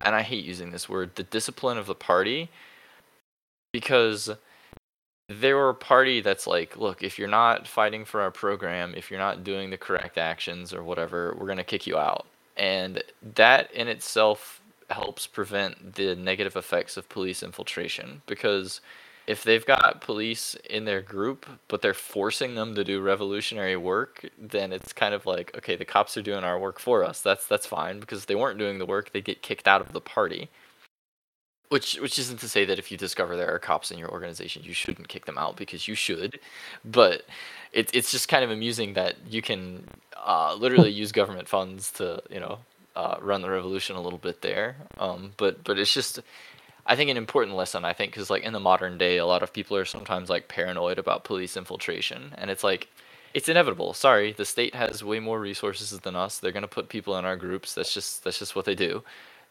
and 0.00 0.14
I 0.14 0.22
hate 0.22 0.44
using 0.44 0.70
this 0.70 0.88
word, 0.88 1.14
the 1.14 1.22
discipline 1.22 1.78
of 1.78 1.86
the 1.86 1.94
party, 1.94 2.48
because 3.72 4.30
they 5.28 5.52
were 5.52 5.68
a 5.68 5.74
party 5.74 6.20
that's 6.20 6.46
like, 6.46 6.76
look, 6.76 7.02
if 7.02 7.18
you're 7.18 7.28
not 7.28 7.66
fighting 7.66 8.04
for 8.04 8.22
our 8.22 8.30
program, 8.30 8.94
if 8.96 9.10
you're 9.10 9.20
not 9.20 9.44
doing 9.44 9.70
the 9.70 9.76
correct 9.76 10.16
actions 10.16 10.72
or 10.72 10.82
whatever, 10.82 11.36
we're 11.38 11.46
going 11.46 11.58
to 11.58 11.64
kick 11.64 11.86
you 11.86 11.98
out. 11.98 12.26
And 12.56 13.02
that 13.34 13.70
in 13.72 13.88
itself 13.88 14.60
helps 14.90 15.26
prevent 15.26 15.94
the 15.96 16.16
negative 16.16 16.56
effects 16.56 16.96
of 16.96 17.08
police 17.08 17.42
infiltration 17.42 18.22
because 18.26 18.80
if 19.28 19.44
they've 19.44 19.66
got 19.66 20.00
police 20.00 20.56
in 20.70 20.86
their 20.86 21.02
group, 21.02 21.44
but 21.68 21.82
they're 21.82 21.92
forcing 21.92 22.54
them 22.54 22.74
to 22.74 22.82
do 22.82 22.98
revolutionary 22.98 23.76
work, 23.76 24.26
then 24.38 24.72
it's 24.72 24.94
kind 24.94 25.12
of 25.12 25.26
like, 25.26 25.54
okay, 25.54 25.76
the 25.76 25.84
cops 25.84 26.16
are 26.16 26.22
doing 26.22 26.44
our 26.44 26.58
work 26.58 26.80
for 26.80 27.04
us. 27.04 27.20
That's 27.20 27.46
that's 27.46 27.66
fine 27.66 28.00
because 28.00 28.20
if 28.20 28.26
they 28.26 28.34
weren't 28.34 28.58
doing 28.58 28.78
the 28.78 28.86
work, 28.86 29.12
they 29.12 29.20
get 29.20 29.42
kicked 29.42 29.68
out 29.68 29.82
of 29.82 29.92
the 29.92 30.00
party. 30.00 30.48
Which 31.68 32.00
which 32.00 32.18
isn't 32.18 32.40
to 32.40 32.48
say 32.48 32.64
that 32.64 32.78
if 32.78 32.90
you 32.90 32.96
discover 32.96 33.36
there 33.36 33.54
are 33.54 33.58
cops 33.58 33.90
in 33.90 33.98
your 33.98 34.10
organization, 34.10 34.62
you 34.64 34.72
shouldn't 34.72 35.08
kick 35.08 35.26
them 35.26 35.36
out 35.36 35.56
because 35.56 35.86
you 35.86 35.94
should, 35.94 36.40
but 36.82 37.24
it's 37.74 37.92
it's 37.92 38.10
just 38.10 38.28
kind 38.28 38.42
of 38.42 38.50
amusing 38.50 38.94
that 38.94 39.16
you 39.28 39.42
can 39.42 39.84
uh, 40.16 40.54
literally 40.54 40.90
use 40.90 41.12
government 41.12 41.48
funds 41.48 41.92
to 41.92 42.22
you 42.30 42.40
know 42.40 42.60
uh, 42.96 43.16
run 43.20 43.42
the 43.42 43.50
revolution 43.50 43.94
a 43.94 44.00
little 44.00 44.18
bit 44.18 44.40
there. 44.40 44.76
Um, 44.96 45.32
but 45.36 45.64
but 45.64 45.78
it's 45.78 45.92
just 45.92 46.20
I 46.88 46.96
think 46.96 47.10
an 47.10 47.18
important 47.18 47.54
lesson. 47.56 47.84
I 47.84 47.92
think 47.92 48.12
because 48.12 48.30
like 48.30 48.42
in 48.42 48.54
the 48.54 48.60
modern 48.60 48.96
day, 48.96 49.18
a 49.18 49.26
lot 49.26 49.42
of 49.42 49.52
people 49.52 49.76
are 49.76 49.84
sometimes 49.84 50.30
like 50.30 50.48
paranoid 50.48 50.98
about 50.98 51.22
police 51.24 51.56
infiltration, 51.56 52.32
and 52.38 52.50
it's 52.50 52.64
like 52.64 52.88
it's 53.34 53.48
inevitable. 53.48 53.92
Sorry, 53.92 54.32
the 54.32 54.46
state 54.46 54.74
has 54.74 55.04
way 55.04 55.20
more 55.20 55.38
resources 55.38 55.90
than 56.00 56.16
us. 56.16 56.38
They're 56.38 56.50
gonna 56.52 56.66
put 56.66 56.88
people 56.88 57.16
in 57.18 57.26
our 57.26 57.36
groups. 57.36 57.74
That's 57.74 57.92
just 57.92 58.24
that's 58.24 58.38
just 58.38 58.56
what 58.56 58.64
they 58.64 58.74
do. 58.74 59.04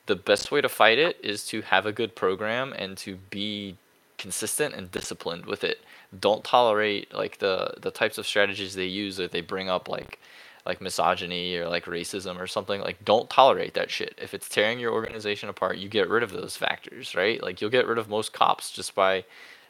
The 0.07 0.15
best 0.15 0.51
way 0.51 0.61
to 0.61 0.69
fight 0.69 0.97
it 0.97 1.19
is 1.23 1.45
to 1.47 1.61
have 1.61 1.85
a 1.85 1.91
good 1.91 2.15
program 2.15 2.73
and 2.73 2.97
to 2.99 3.17
be 3.29 3.77
consistent 4.17 4.73
and 4.75 4.91
disciplined 4.91 5.45
with 5.45 5.63
it. 5.63 5.81
Don't 6.19 6.43
tolerate 6.43 7.13
like 7.13 7.39
the 7.39 7.73
the 7.81 7.91
types 7.91 8.17
of 8.17 8.27
strategies 8.27 8.75
they 8.75 8.85
use 8.85 9.19
or 9.19 9.27
they 9.27 9.41
bring 9.41 9.69
up 9.69 9.89
like 9.89 10.19
like 10.65 10.81
misogyny 10.81 11.55
or 11.57 11.69
like 11.69 11.85
racism 11.85 12.39
or 12.39 12.47
something, 12.47 12.81
like 12.81 13.03
don't 13.05 13.29
tolerate 13.29 13.73
that 13.75 13.89
shit. 13.91 14.15
If 14.21 14.33
it's 14.33 14.49
tearing 14.49 14.79
your 14.79 14.93
organization 14.93 15.49
apart, 15.49 15.77
you 15.77 15.87
get 15.89 16.09
rid 16.09 16.23
of 16.23 16.31
those 16.31 16.57
factors, 16.57 17.15
right? 17.15 17.41
Like 17.41 17.61
you'll 17.61 17.69
get 17.69 17.87
rid 17.87 17.97
of 17.97 18.09
most 18.09 18.33
cops 18.33 18.71
just 18.71 18.93
by 18.95 19.23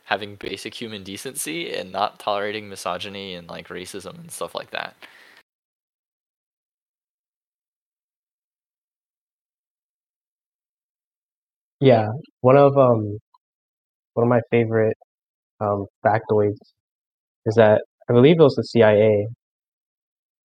having 0.06 0.36
basic 0.36 0.74
human 0.74 1.04
decency 1.04 1.74
and 1.74 1.92
not 1.92 2.20
tolerating 2.20 2.70
misogyny 2.70 3.36
and 3.36 3.48
like 3.50 3.68
racism 3.70 4.20
and 4.20 4.32
stuff 4.32 4.56
like 4.56 4.72
that. 4.72 4.96
Yeah, 11.80 12.10
one 12.42 12.58
of 12.58 12.78
um 12.78 13.20
one 14.18 14.26
of 14.28 14.30
my 14.30 14.42
favorite 14.52 14.98
um 15.60 15.86
factoids 16.06 16.58
is 17.46 17.56
that 17.56 17.82
I 18.10 18.14
believe 18.14 18.40
it 18.40 18.44
was 18.44 18.56
the 18.56 18.64
CIA 18.64 19.28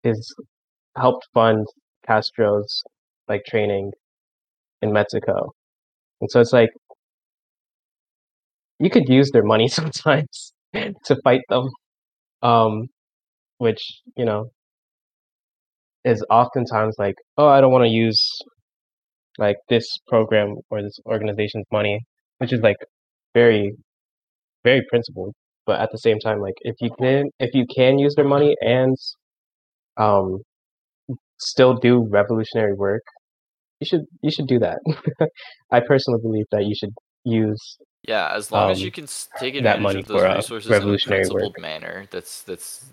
is 0.05 0.35
helped 0.97 1.27
fund 1.35 1.67
Castro's 2.07 2.83
like 3.29 3.45
training 3.47 3.93
in 4.83 4.93
Mexico. 4.93 5.53
And 6.21 6.31
so 6.31 6.41
it's 6.41 6.53
like 6.53 6.71
you 8.79 8.91
could 8.91 9.09
use 9.09 9.31
their 9.33 9.45
money 9.45 9.69
sometimes 9.81 10.53
to 10.75 11.17
fight 11.25 11.43
them. 11.49 11.69
Um, 12.43 12.89
which, 13.59 14.01
you 14.17 14.25
know, 14.25 14.51
is 16.05 16.25
oftentimes 16.31 16.97
like, 16.99 17.15
oh, 17.39 17.47
I 17.49 17.61
don't 17.61 17.73
want 17.73 17.85
to 17.85 17.91
use 17.91 18.21
like 19.39 19.57
this 19.69 19.87
program 20.09 20.57
or 20.71 20.83
this 20.83 20.99
organization's 21.07 21.67
money, 21.73 22.01
which 22.39 22.53
is 22.53 22.61
like 22.61 22.77
very, 23.35 23.73
very 24.65 24.83
principled. 24.91 25.35
But 25.67 25.81
at 25.81 25.91
the 25.93 25.99
same 25.99 26.19
time, 26.19 26.41
like 26.41 26.55
if 26.63 26.77
you 26.81 26.91
can 26.99 27.31
if 27.39 27.55
you 27.55 27.67
can 27.75 27.99
use 27.99 28.15
their 28.17 28.27
money 28.27 28.57
and 28.63 28.97
um 29.97 30.43
still 31.39 31.75
do 31.75 32.07
revolutionary 32.11 32.75
work, 32.75 33.03
you 33.81 33.87
should 33.87 34.03
you 34.23 34.31
should 34.31 34.47
do 34.47 34.59
that. 34.61 34.79
I 35.73 35.81
personally 35.81 36.21
believe 36.23 36.47
that 36.53 36.65
you 36.65 36.75
should 36.75 36.95
use 37.25 37.79
Yeah, 38.09 38.33
as 38.35 38.51
long 38.53 38.71
as 38.71 38.83
you 38.83 38.89
um 38.89 38.91
can 38.91 39.07
take 39.39 39.55
that 39.55 39.79
advantage 39.79 39.83
money 39.83 40.01
of 40.01 40.07
those 40.07 40.21
for 40.21 40.27
uh 40.27 40.37
resources 40.37 40.71
in 40.71 40.75
a 40.75 40.79
revolutionary 40.81 41.29
work. 41.29 41.53
principled 41.53 41.59
manner, 41.59 42.07
that's 42.11 42.43
that's 42.43 42.87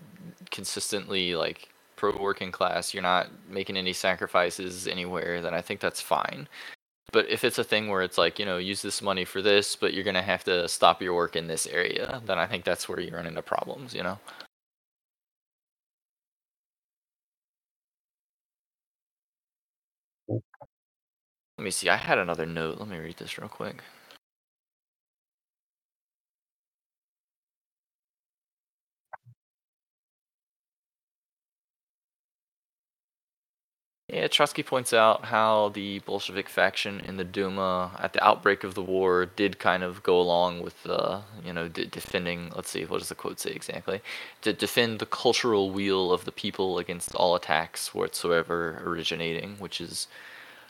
consistently 0.50 1.34
like 1.34 1.68
pro 1.96 2.16
working 2.16 2.52
class, 2.52 2.94
you're 2.94 3.02
not 3.02 3.28
making 3.48 3.76
any 3.76 3.92
sacrifices 3.92 4.86
anywhere, 4.88 5.40
then 5.42 5.54
I 5.54 5.60
think 5.60 5.80
that's 5.80 6.00
fine. 6.00 6.48
But 7.12 7.28
if 7.28 7.44
it's 7.44 7.58
a 7.58 7.64
thing 7.64 7.88
where 7.88 8.02
it's 8.02 8.18
like, 8.18 8.38
you 8.38 8.44
know, 8.46 8.58
use 8.58 8.82
this 8.82 9.02
money 9.02 9.24
for 9.24 9.42
this, 9.42 9.76
but 9.76 9.94
you're 9.94 10.04
gonna 10.04 10.22
have 10.22 10.44
to 10.44 10.68
stop 10.68 11.02
your 11.02 11.14
work 11.14 11.36
in 11.36 11.46
this 11.48 11.66
area, 11.66 12.22
then 12.26 12.38
I 12.38 12.46
think 12.46 12.64
that's 12.64 12.88
where 12.88 13.00
you 13.00 13.12
run 13.14 13.26
into 13.26 13.42
problems, 13.42 13.94
you 13.94 14.02
know. 14.02 14.18
Let 21.58 21.64
me 21.64 21.70
see. 21.70 21.88
I 21.88 21.96
had 21.96 22.18
another 22.18 22.46
note. 22.46 22.78
Let 22.80 22.88
me 22.88 22.98
read 22.98 23.18
this 23.18 23.38
real 23.38 23.48
quick. 23.48 23.82
Yeah, 34.12 34.26
Trotsky 34.26 34.64
points 34.64 34.92
out 34.92 35.26
how 35.26 35.68
the 35.68 36.00
Bolshevik 36.00 36.48
faction 36.48 36.98
in 36.98 37.16
the 37.16 37.22
Duma, 37.22 37.92
at 37.96 38.12
the 38.12 38.24
outbreak 38.24 38.64
of 38.64 38.74
the 38.74 38.82
war, 38.82 39.24
did 39.24 39.60
kind 39.60 39.84
of 39.84 40.02
go 40.02 40.20
along 40.20 40.62
with, 40.62 40.84
uh, 40.84 41.20
you 41.44 41.52
know, 41.52 41.68
de- 41.68 41.86
defending. 41.86 42.50
Let's 42.56 42.70
see, 42.70 42.84
what 42.84 42.98
does 42.98 43.08
the 43.08 43.14
quote 43.14 43.38
say 43.38 43.52
exactly? 43.52 44.00
To 44.42 44.52
defend 44.52 44.98
the 44.98 45.06
cultural 45.06 45.70
wheel 45.70 46.10
of 46.12 46.24
the 46.24 46.32
people 46.32 46.78
against 46.78 47.14
all 47.14 47.36
attacks 47.36 47.94
whatsoever 47.94 48.82
originating, 48.84 49.56
which 49.60 49.80
is 49.80 50.08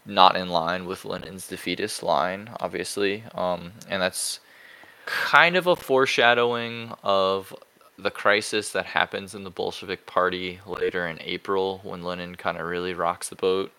not 0.04 0.36
in 0.36 0.50
line 0.50 0.84
with 0.84 1.06
Lenin's 1.06 1.46
defeatist 1.46 2.02
line, 2.02 2.50
obviously. 2.60 3.24
Um, 3.34 3.72
and 3.88 4.02
that's 4.02 4.40
kind 5.06 5.56
of 5.56 5.66
a 5.66 5.76
foreshadowing 5.76 6.92
of 7.02 7.54
the 8.02 8.10
crisis 8.10 8.70
that 8.72 8.86
happens 8.86 9.34
in 9.34 9.44
the 9.44 9.50
Bolshevik 9.50 10.06
Party 10.06 10.60
later 10.66 11.06
in 11.06 11.18
April 11.20 11.80
when 11.82 12.02
Lenin 12.02 12.34
kind 12.36 12.58
of 12.58 12.66
really 12.66 12.94
rocks 12.94 13.28
the 13.28 13.36
boat. 13.36 13.72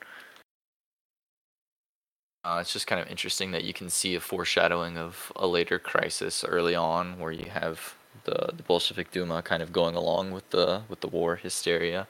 Uh, 2.43 2.57
it's 2.59 2.73
just 2.73 2.87
kind 2.87 2.99
of 2.99 3.07
interesting 3.07 3.51
that 3.51 3.63
you 3.63 3.73
can 3.73 3.89
see 3.89 4.15
a 4.15 4.19
foreshadowing 4.19 4.97
of 4.97 5.31
a 5.35 5.45
later 5.45 5.77
crisis 5.77 6.43
early 6.43 6.73
on, 6.73 7.19
where 7.19 7.31
you 7.31 7.49
have 7.51 7.95
the, 8.23 8.49
the 8.55 8.63
Bolshevik 8.63 9.11
Duma 9.11 9.43
kind 9.43 9.61
of 9.61 9.71
going 9.71 9.95
along 9.95 10.31
with 10.31 10.49
the 10.49 10.81
with 10.89 11.01
the 11.01 11.07
war 11.07 11.35
hysteria. 11.35 12.07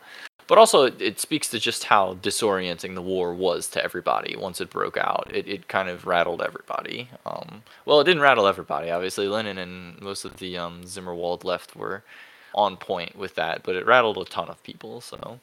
But 0.51 0.57
also, 0.57 0.83
it, 0.83 1.17
speaks 1.17 1.47
to 1.47 1.59
just 1.59 1.85
how 1.85 2.15
disorienting 2.15 2.93
the 2.93 3.01
war 3.01 3.33
was 3.33 3.69
to 3.69 3.81
everybody 3.81 4.35
once 4.35 4.59
it 4.59 4.69
broke 4.69 4.97
out. 4.97 5.31
It, 5.33 5.47
it 5.47 5.69
kind 5.69 5.87
of 5.87 6.05
rattled 6.05 6.41
everybody. 6.41 7.07
Um, 7.25 7.63
well, 7.85 8.01
it 8.01 8.03
didn't 8.03 8.21
rattle 8.21 8.45
everybody. 8.45 8.91
Obviously, 8.91 9.29
Lenin 9.29 9.57
and 9.57 10.01
most 10.01 10.25
of 10.25 10.39
the 10.39 10.57
um, 10.57 10.83
Zimmerwald 10.83 11.45
left 11.45 11.73
were 11.73 12.03
on 12.53 12.75
point 12.75 13.15
with 13.15 13.35
that, 13.35 13.63
but 13.63 13.77
it 13.77 13.85
rattled 13.85 14.17
a 14.17 14.25
ton 14.25 14.49
of 14.49 14.61
people. 14.61 14.99
So 14.99 15.39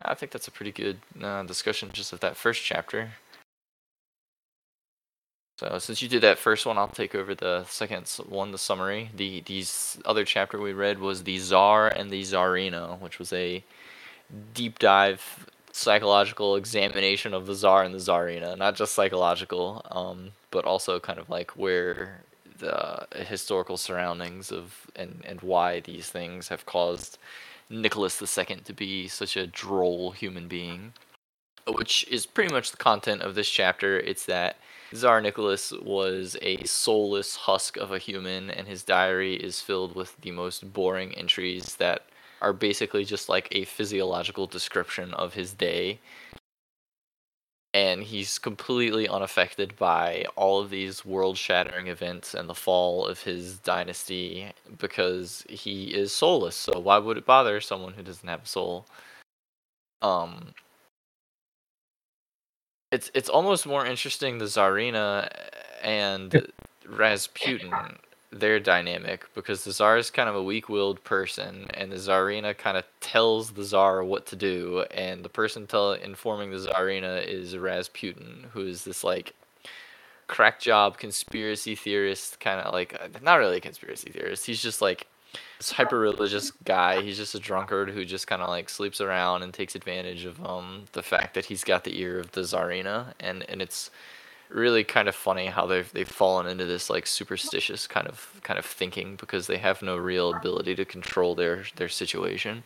I 0.00 0.14
think 0.14 0.32
that's 0.32 0.48
a 0.48 0.50
pretty 0.50 0.72
good 0.72 1.00
uh, 1.22 1.42
discussion 1.42 1.90
just 1.92 2.14
of 2.14 2.20
that 2.20 2.38
first 2.38 2.62
chapter. 2.62 3.10
So 5.56 5.78
since 5.78 6.02
you 6.02 6.08
did 6.08 6.22
that 6.22 6.38
first 6.38 6.66
one, 6.66 6.78
I'll 6.78 6.88
take 6.88 7.14
over 7.14 7.34
the 7.34 7.64
second 7.64 8.08
one, 8.28 8.50
the 8.50 8.58
summary. 8.58 9.10
The 9.14 9.40
these 9.40 9.98
other 10.04 10.24
chapter 10.24 10.60
we 10.60 10.72
read 10.72 10.98
was 10.98 11.22
the 11.22 11.38
Tsar 11.38 11.88
and 11.88 12.10
the 12.10 12.22
Tsarina, 12.22 13.00
which 13.00 13.18
was 13.18 13.32
a 13.32 13.62
deep 14.52 14.80
dive 14.80 15.46
psychological 15.70 16.56
examination 16.56 17.34
of 17.34 17.46
the 17.46 17.54
Tsar 17.54 17.84
and 17.84 17.94
the 17.94 17.98
Tsarina, 17.98 18.58
not 18.58 18.74
just 18.74 18.94
psychological, 18.94 19.82
um, 19.90 20.32
but 20.50 20.64
also 20.64 20.98
kind 20.98 21.18
of 21.20 21.30
like 21.30 21.52
where 21.52 22.22
the 22.58 23.06
historical 23.14 23.76
surroundings 23.76 24.50
of 24.50 24.90
and 24.96 25.22
and 25.24 25.40
why 25.40 25.78
these 25.80 26.08
things 26.08 26.48
have 26.48 26.66
caused 26.66 27.16
Nicholas 27.70 28.20
II 28.20 28.56
to 28.64 28.72
be 28.72 29.06
such 29.06 29.36
a 29.36 29.46
droll 29.46 30.10
human 30.10 30.48
being, 30.48 30.94
which 31.68 32.04
is 32.10 32.26
pretty 32.26 32.52
much 32.52 32.72
the 32.72 32.76
content 32.76 33.22
of 33.22 33.36
this 33.36 33.48
chapter. 33.48 34.00
It's 34.00 34.26
that 34.26 34.56
Tsar 34.94 35.20
Nicholas 35.20 35.72
was 35.72 36.36
a 36.40 36.62
soulless 36.64 37.34
husk 37.34 37.76
of 37.76 37.90
a 37.90 37.98
human, 37.98 38.50
and 38.50 38.68
his 38.68 38.84
diary 38.84 39.34
is 39.34 39.60
filled 39.60 39.94
with 39.94 40.16
the 40.20 40.30
most 40.30 40.72
boring 40.72 41.14
entries 41.14 41.76
that 41.76 42.04
are 42.40 42.52
basically 42.52 43.04
just 43.04 43.28
like 43.28 43.48
a 43.50 43.64
physiological 43.64 44.46
description 44.46 45.12
of 45.14 45.34
his 45.34 45.52
day. 45.52 45.98
And 47.72 48.04
he's 48.04 48.38
completely 48.38 49.08
unaffected 49.08 49.76
by 49.76 50.26
all 50.36 50.60
of 50.60 50.70
these 50.70 51.04
world 51.04 51.36
shattering 51.36 51.88
events 51.88 52.32
and 52.32 52.48
the 52.48 52.54
fall 52.54 53.04
of 53.04 53.22
his 53.24 53.58
dynasty 53.58 54.52
because 54.78 55.44
he 55.48 55.86
is 55.86 56.12
soulless. 56.12 56.54
So, 56.54 56.78
why 56.78 56.98
would 56.98 57.18
it 57.18 57.26
bother 57.26 57.60
someone 57.60 57.94
who 57.94 58.04
doesn't 58.04 58.28
have 58.28 58.44
a 58.44 58.46
soul? 58.46 58.86
Um, 60.02 60.54
it's 62.94 63.10
it's 63.12 63.28
almost 63.28 63.66
more 63.66 63.84
interesting 63.84 64.38
the 64.38 64.44
Tsarina 64.44 65.28
and 65.82 66.46
Rasputin 66.88 67.72
their 68.30 68.58
dynamic 68.58 69.26
because 69.34 69.64
the 69.64 69.72
Tsar 69.72 69.96
is 69.96 70.10
kind 70.10 70.28
of 70.28 70.34
a 70.34 70.42
weak-willed 70.42 71.02
person 71.04 71.66
and 71.74 71.90
the 71.90 71.96
Tsarina 71.96 72.56
kind 72.56 72.76
of 72.76 72.84
tells 73.00 73.52
the 73.52 73.64
Tsar 73.64 74.02
what 74.04 74.26
to 74.26 74.36
do 74.36 74.84
and 74.92 75.24
the 75.24 75.28
person 75.28 75.66
tell 75.66 75.92
informing 75.92 76.50
the 76.50 76.58
Tsarina 76.58 77.24
is 77.26 77.56
Rasputin 77.56 78.46
who 78.52 78.66
is 78.66 78.84
this 78.84 79.02
like 79.02 79.34
crack 80.28 80.60
job 80.60 80.96
conspiracy 80.96 81.74
theorist 81.74 82.38
kind 82.38 82.60
of 82.60 82.72
like 82.72 82.94
uh, 82.94 83.08
not 83.22 83.36
really 83.36 83.58
a 83.58 83.60
conspiracy 83.60 84.10
theorist 84.10 84.46
he's 84.46 84.62
just 84.62 84.80
like 84.80 85.06
this 85.58 85.72
hyper 85.72 85.98
religious 85.98 86.50
guy. 86.64 87.02
He's 87.02 87.16
just 87.16 87.34
a 87.34 87.38
drunkard 87.40 87.90
who 87.90 88.04
just 88.04 88.26
kind 88.26 88.42
of 88.42 88.48
like 88.48 88.68
sleeps 88.68 89.00
around 89.00 89.42
and 89.42 89.52
takes 89.54 89.74
advantage 89.74 90.24
of 90.24 90.44
um 90.44 90.84
the 90.92 91.02
fact 91.02 91.34
that 91.34 91.46
he's 91.46 91.64
got 91.64 91.84
the 91.84 91.98
ear 92.00 92.18
of 92.20 92.32
the 92.32 92.42
Tsarina, 92.42 93.12
and 93.20 93.44
and 93.48 93.62
it's 93.62 93.90
really 94.50 94.84
kind 94.84 95.08
of 95.08 95.14
funny 95.14 95.46
how 95.46 95.66
they've 95.66 95.92
they've 95.92 96.08
fallen 96.08 96.46
into 96.46 96.64
this 96.66 96.90
like 96.90 97.06
superstitious 97.06 97.86
kind 97.86 98.06
of 98.08 98.40
kind 98.42 98.58
of 98.58 98.66
thinking 98.66 99.16
because 99.16 99.46
they 99.46 99.58
have 99.58 99.82
no 99.82 99.96
real 99.96 100.30
ability 100.30 100.74
to 100.76 100.84
control 100.84 101.34
their 101.34 101.64
their 101.76 101.88
situation. 101.88 102.64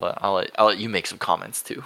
But 0.00 0.18
I'll 0.20 0.32
let 0.34 0.50
I'll 0.58 0.66
let 0.66 0.78
you 0.78 0.88
make 0.88 1.06
some 1.06 1.18
comments 1.18 1.62
too. 1.62 1.84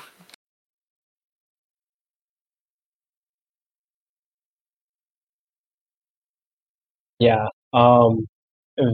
Yeah. 7.18 7.46
Um, 7.72 8.26
a 8.33 8.33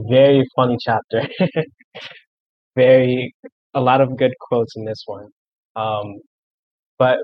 very 0.09 0.45
funny 0.57 0.77
chapter. 0.81 1.23
very 2.77 3.35
a 3.75 3.81
lot 3.81 4.01
of 4.01 4.17
good 4.17 4.33
quotes 4.41 4.77
in 4.77 4.85
this 4.85 5.03
one. 5.07 5.29
Um, 5.77 6.21
but 6.99 7.19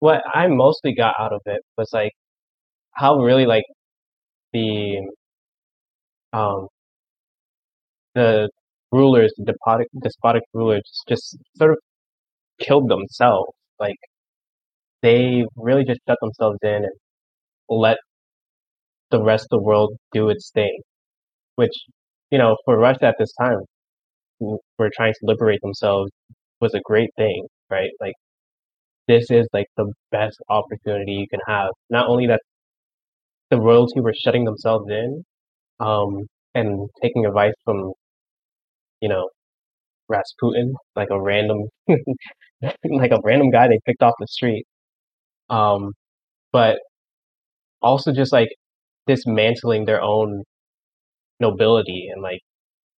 what 0.00 0.22
I 0.34 0.48
mostly 0.48 0.94
got 0.94 1.14
out 1.20 1.32
of 1.34 1.42
it 1.46 1.62
was 1.78 1.90
like 1.92 2.12
how 2.94 3.16
really 3.18 3.46
like 3.46 3.64
the 4.52 5.00
um 6.32 6.68
the 8.14 8.50
rulers, 8.90 9.32
the 9.36 9.44
despotic 9.44 9.88
despotic 10.02 10.42
rulers 10.54 11.02
just 11.08 11.36
sort 11.56 11.72
of 11.72 11.78
killed 12.60 12.90
themselves. 12.90 13.52
Like 13.80 13.96
they 15.02 15.44
really 15.56 15.84
just 15.84 16.00
shut 16.08 16.18
themselves 16.20 16.58
in 16.62 16.84
and 16.84 16.92
let 17.68 17.98
the 19.10 19.22
rest 19.22 19.44
of 19.44 19.50
the 19.50 19.62
world 19.62 19.96
do 20.12 20.28
its 20.28 20.50
thing. 20.50 20.80
Which, 21.56 21.74
you 22.32 22.38
know, 22.38 22.56
for 22.66 22.78
Russia 22.78 23.06
at 23.06 23.16
this 23.20 23.32
time, 23.40 23.60
were 24.40 24.90
trying 24.94 25.12
to 25.12 25.20
liberate 25.22 25.60
themselves 25.62 26.10
was 26.60 26.74
a 26.74 26.80
great 26.84 27.10
thing, 27.16 27.46
right? 27.70 27.90
Like 28.00 28.14
this 29.08 29.30
is 29.30 29.48
like 29.52 29.66
the 29.76 29.92
best 30.12 30.38
opportunity 30.50 31.12
you 31.12 31.28
can 31.28 31.40
have. 31.48 31.70
Not 31.90 32.08
only 32.08 32.26
that 32.28 32.42
the 33.50 33.60
royalty 33.60 34.00
were 34.00 34.12
shutting 34.14 34.44
themselves 34.44 34.88
in, 34.90 35.24
um, 35.80 36.28
and 36.54 36.90
taking 37.02 37.26
advice 37.26 37.54
from, 37.64 37.92
you 39.00 39.08
know, 39.08 39.28
Rasputin, 40.08 40.74
like 40.96 41.10
a 41.10 41.20
random 41.20 41.64
like 42.60 43.12
a 43.12 43.20
random 43.24 43.50
guy 43.50 43.68
they 43.68 43.80
picked 43.86 44.02
off 44.02 44.14
the 44.20 44.26
street. 44.28 44.66
Um, 45.50 45.92
but 46.52 46.78
also 47.80 48.12
just 48.12 48.32
like 48.32 48.48
dismantling 49.06 49.84
their 49.84 50.02
own 50.02 50.44
nobility 51.42 52.08
and 52.12 52.22
like 52.22 52.40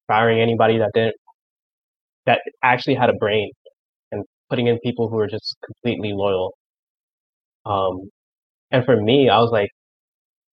firing 0.08 0.40
anybody 0.40 0.78
that 0.78 0.92
didn't 0.94 1.16
that 2.26 2.40
actually 2.62 2.94
had 2.94 3.10
a 3.10 3.14
brain 3.14 3.50
and 4.12 4.24
putting 4.50 4.66
in 4.68 4.78
people 4.80 5.08
who 5.08 5.16
were 5.16 5.28
just 5.28 5.56
completely 5.64 6.12
loyal. 6.14 6.54
Um, 7.66 8.10
and 8.72 8.84
for 8.84 8.96
me, 9.00 9.28
I 9.30 9.40
was 9.40 9.50
like 9.52 9.70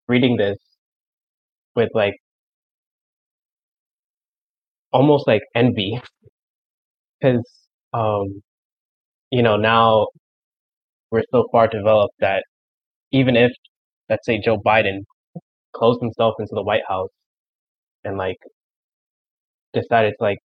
reading 0.09 0.37
this 0.37 0.59
with 1.75 1.91
like 1.95 2.15
almost 4.93 5.27
like 5.27 5.43
envy 5.55 6.01
because 7.21 7.45
um, 7.93 8.43
you 9.31 9.43
know 9.43 9.57
now 9.57 10.09
we're 11.11 11.23
so 11.33 11.47
far 11.53 11.69
developed 11.69 12.15
that 12.21 12.45
even 13.13 13.37
if 13.37 13.53
let's 14.11 14.27
say 14.27 14.41
Joe 14.41 14.59
Biden 14.59 15.01
closed 15.75 16.01
himself 16.03 16.37
into 16.41 16.55
the 16.55 16.63
White 16.63 16.85
House 16.89 17.11
and 18.05 18.17
like 18.19 18.39
decided 19.73 20.15
to 20.19 20.25
like 20.25 20.39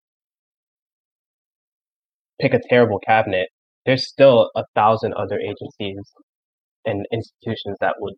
pick 2.40 2.54
a 2.54 2.60
terrible 2.70 2.98
cabinet, 2.98 3.48
there's 3.84 4.06
still 4.08 4.50
a 4.56 4.64
thousand 4.74 5.12
other 5.14 5.38
agencies 5.38 6.00
and 6.86 7.06
institutions 7.12 7.76
that 7.80 7.96
would 8.00 8.14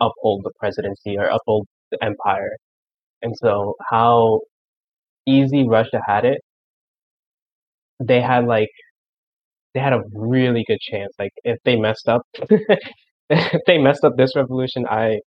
uphold 0.00 0.42
the 0.44 0.52
presidency 0.58 1.16
or 1.16 1.26
uphold 1.26 1.66
the 1.90 1.98
empire. 2.02 2.56
And 3.22 3.34
so 3.38 3.76
how 3.90 4.40
easy 5.26 5.66
Russia 5.68 6.00
had 6.06 6.24
it, 6.26 6.42
they 8.00 8.20
had 8.20 8.46
like 8.46 8.70
they 9.74 9.80
had 9.80 9.92
a 9.92 10.02
really 10.12 10.64
good 10.66 10.80
chance. 10.80 11.12
Like 11.18 11.32
if 11.44 11.58
they 11.64 11.76
messed 11.76 12.08
up 12.08 12.22
if 13.30 13.62
they 13.66 13.78
messed 13.78 14.04
up 14.04 14.14
this 14.16 14.34
revolution, 14.36 14.86
I 14.88 15.20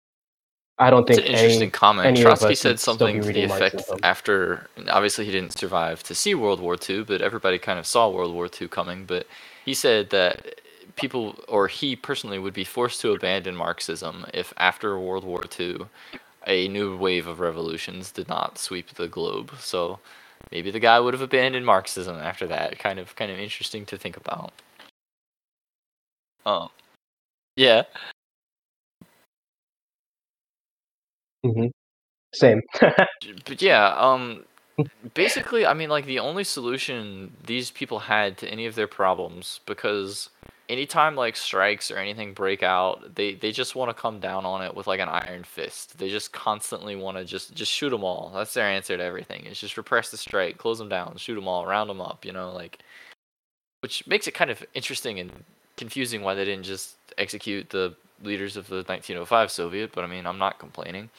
I 0.83 0.89
don't 0.89 1.07
think 1.07 1.19
It's 1.19 1.29
an 1.29 1.33
interesting 1.35 1.61
any 1.63 1.71
comment. 1.71 2.07
any 2.07 2.21
Trotsky 2.21 2.55
said 2.55 2.79
something 2.79 3.21
to 3.21 3.31
the 3.31 3.43
effect 3.43 3.81
after. 4.03 4.67
Obviously, 4.89 5.25
he 5.25 5.31
didn't 5.31 5.57
survive 5.57 6.03
to 6.03 6.13
see 6.13 6.35
World 6.35 6.59
War 6.59 6.75
II, 6.89 7.03
but 7.03 7.21
everybody 7.21 7.57
kind 7.57 7.79
of 7.79 7.85
saw 7.85 8.09
World 8.09 8.33
War 8.33 8.49
II 8.61 8.67
coming. 8.67 9.05
But 9.05 9.25
he 9.65 9.73
said 9.73 10.09
that 10.09 10.61
people, 10.95 11.39
or 11.47 11.67
he 11.67 11.95
personally, 11.95 12.37
would 12.39 12.53
be 12.53 12.65
forced 12.65 12.99
to 13.01 13.13
abandon 13.13 13.55
Marxism 13.55 14.25
if 14.33 14.53
after 14.57 14.99
World 14.99 15.23
War 15.23 15.43
II, 15.59 15.85
a 16.45 16.67
new 16.67 16.97
wave 16.97 17.27
of 17.27 17.39
revolutions 17.39 18.11
did 18.11 18.27
not 18.27 18.57
sweep 18.57 18.89
the 18.89 19.07
globe. 19.07 19.51
So 19.59 19.99
maybe 20.51 20.69
the 20.71 20.79
guy 20.79 20.99
would 20.99 21.13
have 21.13 21.21
abandoned 21.21 21.65
Marxism 21.65 22.17
after 22.17 22.45
that. 22.47 22.77
Kind 22.77 22.99
of, 22.99 23.15
kind 23.15 23.31
of 23.31 23.39
interesting 23.39 23.85
to 23.85 23.97
think 23.97 24.17
about. 24.17 24.51
Oh, 26.45 26.71
yeah. 27.55 27.83
Hmm 31.43 31.65
Same. 32.33 32.61
but 33.45 33.61
yeah, 33.61 33.89
um, 33.97 34.43
basically, 35.15 35.65
I 35.65 35.73
mean, 35.73 35.89
like 35.89 36.05
the 36.05 36.19
only 36.19 36.43
solution 36.43 37.33
these 37.45 37.71
people 37.71 37.99
had 37.99 38.37
to 38.39 38.49
any 38.49 38.65
of 38.67 38.75
their 38.75 38.87
problems, 38.87 39.61
because 39.65 40.29
anytime 40.69 41.15
like 41.15 41.35
strikes 41.37 41.91
or 41.91 41.97
anything 41.97 42.33
break 42.33 42.63
out, 42.63 43.15
they 43.15 43.35
they 43.35 43.51
just 43.51 43.75
want 43.75 43.95
to 43.95 44.01
come 44.01 44.19
down 44.19 44.45
on 44.45 44.63
it 44.63 44.75
with 44.75 44.87
like 44.87 45.01
an 45.01 45.09
iron 45.09 45.43
fist. 45.43 45.97
They 45.99 46.09
just 46.09 46.33
constantly 46.33 46.95
want 46.95 47.17
to 47.17 47.25
just 47.25 47.55
just 47.55 47.71
shoot 47.71 47.91
them 47.91 48.03
all. 48.03 48.31
That's 48.35 48.53
their 48.55 48.67
answer 48.67 48.97
to 48.97 49.03
everything. 49.03 49.45
It's 49.47 49.59
just 49.59 49.77
repress 49.77 50.11
the 50.11 50.17
strike, 50.17 50.57
close 50.59 50.79
them 50.79 50.89
down, 50.89 51.17
shoot 51.17 51.35
them 51.35 51.47
all, 51.49 51.65
round 51.67 51.89
them 51.89 52.01
up. 52.01 52.25
You 52.25 52.33
know, 52.33 52.51
like, 52.53 52.79
which 53.81 54.05
makes 54.07 54.27
it 54.27 54.33
kind 54.33 54.49
of 54.51 54.63
interesting 54.73 55.19
and 55.19 55.31
confusing 55.77 56.21
why 56.21 56.33
they 56.33 56.45
didn't 56.45 56.63
just 56.63 56.95
execute 57.17 57.69
the 57.69 57.93
leaders 58.23 58.57
of 58.57 58.67
the 58.67 58.77
1905 58.77 59.51
Soviet. 59.51 59.91
But 59.93 60.03
I 60.03 60.07
mean, 60.07 60.25
I'm 60.25 60.39
not 60.39 60.59
complaining 60.59 61.09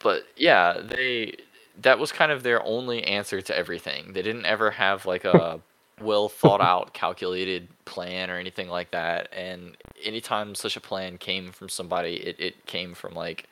but 0.00 0.24
yeah, 0.36 0.80
they 0.80 1.36
that 1.82 1.98
was 1.98 2.12
kind 2.12 2.32
of 2.32 2.42
their 2.42 2.64
only 2.64 3.02
answer 3.04 3.40
to 3.40 3.56
everything. 3.56 4.12
They 4.12 4.22
didn't 4.22 4.46
ever 4.46 4.70
have 4.72 5.06
like 5.06 5.24
a 5.24 5.60
well 6.00 6.28
thought 6.28 6.60
out, 6.60 6.94
calculated 6.94 7.68
plan 7.84 8.30
or 8.30 8.36
anything 8.36 8.68
like 8.68 8.90
that. 8.92 9.28
And 9.32 9.76
anytime 10.02 10.54
such 10.54 10.76
a 10.76 10.80
plan 10.80 11.18
came 11.18 11.52
from 11.52 11.68
somebody, 11.68 12.16
it, 12.16 12.36
it 12.40 12.66
came 12.66 12.94
from 12.94 13.14
like 13.14 13.46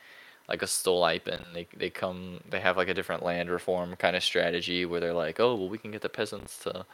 like 0.49 0.61
a 0.61 0.65
Stolypin. 0.65 1.41
They 1.53 1.67
they 1.75 1.89
come 1.89 2.41
they 2.49 2.59
have 2.59 2.77
like 2.77 2.89
a 2.89 2.93
different 2.93 3.23
land 3.23 3.49
reform 3.49 3.95
kind 3.95 4.15
of 4.15 4.23
strategy 4.23 4.85
where 4.85 4.99
they're 4.99 5.13
like, 5.13 5.39
oh 5.39 5.55
well, 5.55 5.69
we 5.69 5.77
can 5.77 5.91
get 5.91 6.01
the 6.01 6.09
peasants 6.09 6.59
to 6.59 6.85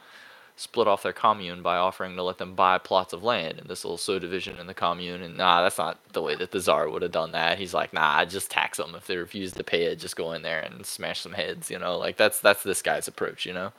split 0.56 0.88
off 0.88 1.02
their 1.02 1.12
commune 1.12 1.62
by 1.62 1.76
offering 1.76 2.16
to 2.16 2.22
let 2.22 2.38
them 2.38 2.54
buy 2.54 2.78
plots 2.78 3.12
of 3.12 3.22
land 3.22 3.58
in 3.58 3.68
this 3.68 3.84
little 3.84 3.98
subdivision 3.98 4.58
in 4.58 4.66
the 4.66 4.74
commune. 4.74 5.22
And 5.22 5.36
nah, 5.36 5.62
that's 5.62 5.78
not 5.78 5.98
the 6.12 6.22
way 6.22 6.34
that 6.36 6.50
the 6.52 6.60
czar 6.60 6.88
would 6.90 7.02
have 7.02 7.12
done 7.12 7.32
that. 7.32 7.58
He's 7.58 7.74
like, 7.74 7.92
nah, 7.92 8.24
just 8.24 8.50
tax 8.50 8.78
them 8.78 8.94
if 8.96 9.06
they 9.06 9.16
refuse 9.18 9.52
to 9.52 9.64
pay 9.64 9.84
it. 9.84 9.98
Just 10.00 10.16
go 10.16 10.32
in 10.32 10.42
there 10.42 10.60
and 10.60 10.84
smash 10.86 11.20
some 11.20 11.32
heads. 11.34 11.70
You 11.70 11.78
know, 11.78 11.98
like 11.98 12.16
that's 12.16 12.40
that's 12.40 12.62
this 12.64 12.82
guy's 12.82 13.08
approach. 13.08 13.46
You 13.46 13.54
know. 13.54 13.72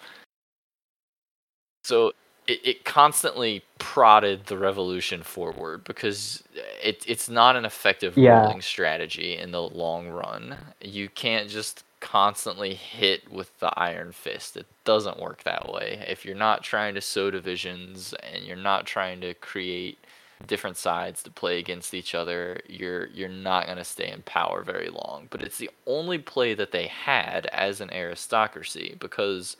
So 1.83 2.13
it, 2.47 2.61
it 2.65 2.85
constantly 2.85 3.63
prodded 3.79 4.45
the 4.47 4.57
revolution 4.57 5.23
forward 5.23 5.83
because 5.85 6.43
it, 6.83 7.03
it's 7.07 7.29
not 7.29 7.55
an 7.55 7.65
effective 7.65 8.17
Yeah. 8.17 8.21
ruling 8.21 8.61
strategy 8.61 9.37
in 9.37 9.51
the 9.51 9.63
long 9.63 10.09
run. 10.09 10.57
You 10.81 11.09
can't 11.09 11.49
just 11.49 11.83
constantly 11.99 12.73
hit 12.73 13.31
with 13.31 13.57
the 13.59 13.77
iron 13.79 14.11
fist. 14.11 14.57
It 14.57 14.67
doesn't 14.83 15.19
work 15.19 15.43
that 15.43 15.71
way. 15.71 16.05
If 16.07 16.25
you're 16.25 16.35
not 16.35 16.63
trying 16.63 16.95
to 16.95 17.01
sow 17.01 17.31
divisions 17.31 18.13
and 18.21 18.43
you're 18.43 18.55
not 18.55 18.85
trying 18.85 19.21
to 19.21 19.33
create 19.33 19.97
different 20.45 20.77
sides 20.77 21.23
to 21.23 21.31
play 21.31 21.57
against 21.57 21.93
each 21.93 22.13
other, 22.13 22.59
you're 22.67 23.07
you're 23.07 23.29
not 23.29 23.65
going 23.65 23.77
to 23.77 23.83
stay 23.83 24.11
in 24.11 24.21
power 24.23 24.63
very 24.63 24.89
long. 24.89 25.27
But 25.29 25.41
it's 25.41 25.57
the 25.57 25.71
only 25.87 26.19
play 26.19 26.53
that 26.53 26.71
they 26.71 26.87
had 26.87 27.47
as 27.47 27.81
an 27.81 27.91
aristocracy 27.91 28.95
because 28.99 29.57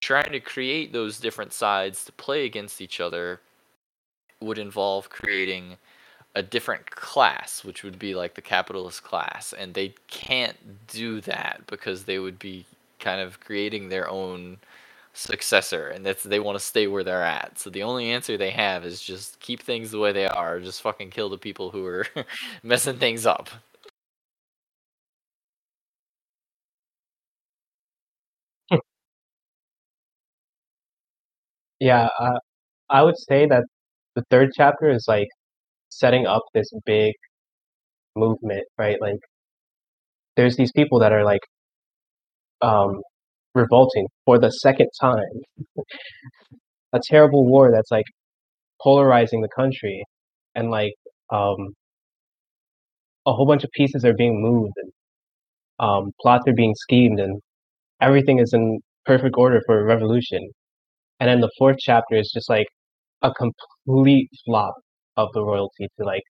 trying 0.00 0.32
to 0.32 0.40
create 0.40 0.92
those 0.92 1.18
different 1.18 1.52
sides 1.52 2.04
to 2.04 2.12
play 2.12 2.44
against 2.44 2.80
each 2.80 3.00
other 3.00 3.40
would 4.40 4.58
involve 4.58 5.08
creating 5.08 5.76
a 6.34 6.42
different 6.42 6.90
class, 6.90 7.64
which 7.64 7.82
would 7.82 7.98
be 7.98 8.14
like 8.14 8.34
the 8.34 8.42
capitalist 8.42 9.02
class, 9.04 9.52
and 9.52 9.74
they 9.74 9.94
can't 10.08 10.86
do 10.88 11.20
that 11.22 11.62
because 11.66 12.04
they 12.04 12.18
would 12.18 12.38
be 12.38 12.66
kind 13.00 13.20
of 13.20 13.40
creating 13.40 13.88
their 13.88 14.08
own 14.08 14.58
successor, 15.14 15.88
and 15.88 16.06
that's 16.06 16.22
they 16.24 16.40
want 16.40 16.58
to 16.58 16.64
stay 16.64 16.86
where 16.86 17.04
they're 17.04 17.22
at. 17.24 17.58
So 17.58 17.70
the 17.70 17.82
only 17.82 18.10
answer 18.10 18.36
they 18.38 18.50
have 18.52 18.84
is 18.86 19.02
just 19.02 19.40
keep 19.40 19.62
things 19.62 19.90
the 19.90 19.98
way 19.98 20.12
they 20.12 20.26
are, 20.26 20.60
just 20.60 20.82
fucking 20.82 21.10
kill 21.10 21.28
the 21.28 21.38
people 21.38 21.70
who 21.70 21.84
are 21.86 22.06
messing 22.62 22.98
things 22.98 23.26
up. 23.26 23.50
Yeah, 31.80 32.08
uh, 32.18 32.38
I 32.90 33.02
would 33.02 33.18
say 33.18 33.46
that 33.46 33.64
the 34.16 34.24
third 34.30 34.50
chapter 34.56 34.90
is 34.90 35.06
like 35.08 35.28
setting 35.98 36.26
up 36.26 36.42
this 36.54 36.70
big 36.86 37.14
movement, 38.16 38.64
right? 38.78 39.00
Like 39.00 39.20
there's 40.36 40.56
these 40.56 40.72
people 40.72 40.98
that 41.00 41.12
are 41.12 41.24
like 41.24 41.42
um 42.60 43.00
revolting 43.54 44.08
for 44.24 44.38
the 44.38 44.50
second 44.50 44.88
time. 45.00 45.42
A 46.94 47.00
terrible 47.04 47.44
war 47.44 47.70
that's 47.70 47.90
like 47.90 48.06
polarizing 48.82 49.42
the 49.42 49.48
country 49.48 50.04
and 50.54 50.70
like 50.70 50.94
um 51.30 51.74
a 53.26 53.32
whole 53.32 53.46
bunch 53.46 53.64
of 53.64 53.70
pieces 53.72 54.04
are 54.04 54.14
being 54.14 54.40
moved 54.40 54.74
and 54.76 54.92
um 55.80 56.12
plots 56.20 56.46
are 56.48 56.54
being 56.54 56.74
schemed 56.76 57.20
and 57.20 57.40
everything 58.00 58.38
is 58.40 58.52
in 58.54 58.80
perfect 59.06 59.36
order 59.38 59.60
for 59.66 59.80
a 59.80 59.84
revolution. 59.84 60.50
And 61.20 61.28
then 61.30 61.40
the 61.40 61.50
fourth 61.58 61.78
chapter 61.80 62.16
is 62.16 62.30
just 62.34 62.50
like 62.50 62.68
a 63.22 63.32
complete 63.32 64.30
flop 64.44 64.74
of 65.16 65.28
the 65.34 65.42
royalty 65.42 65.88
to 65.98 66.04
like 66.04 66.22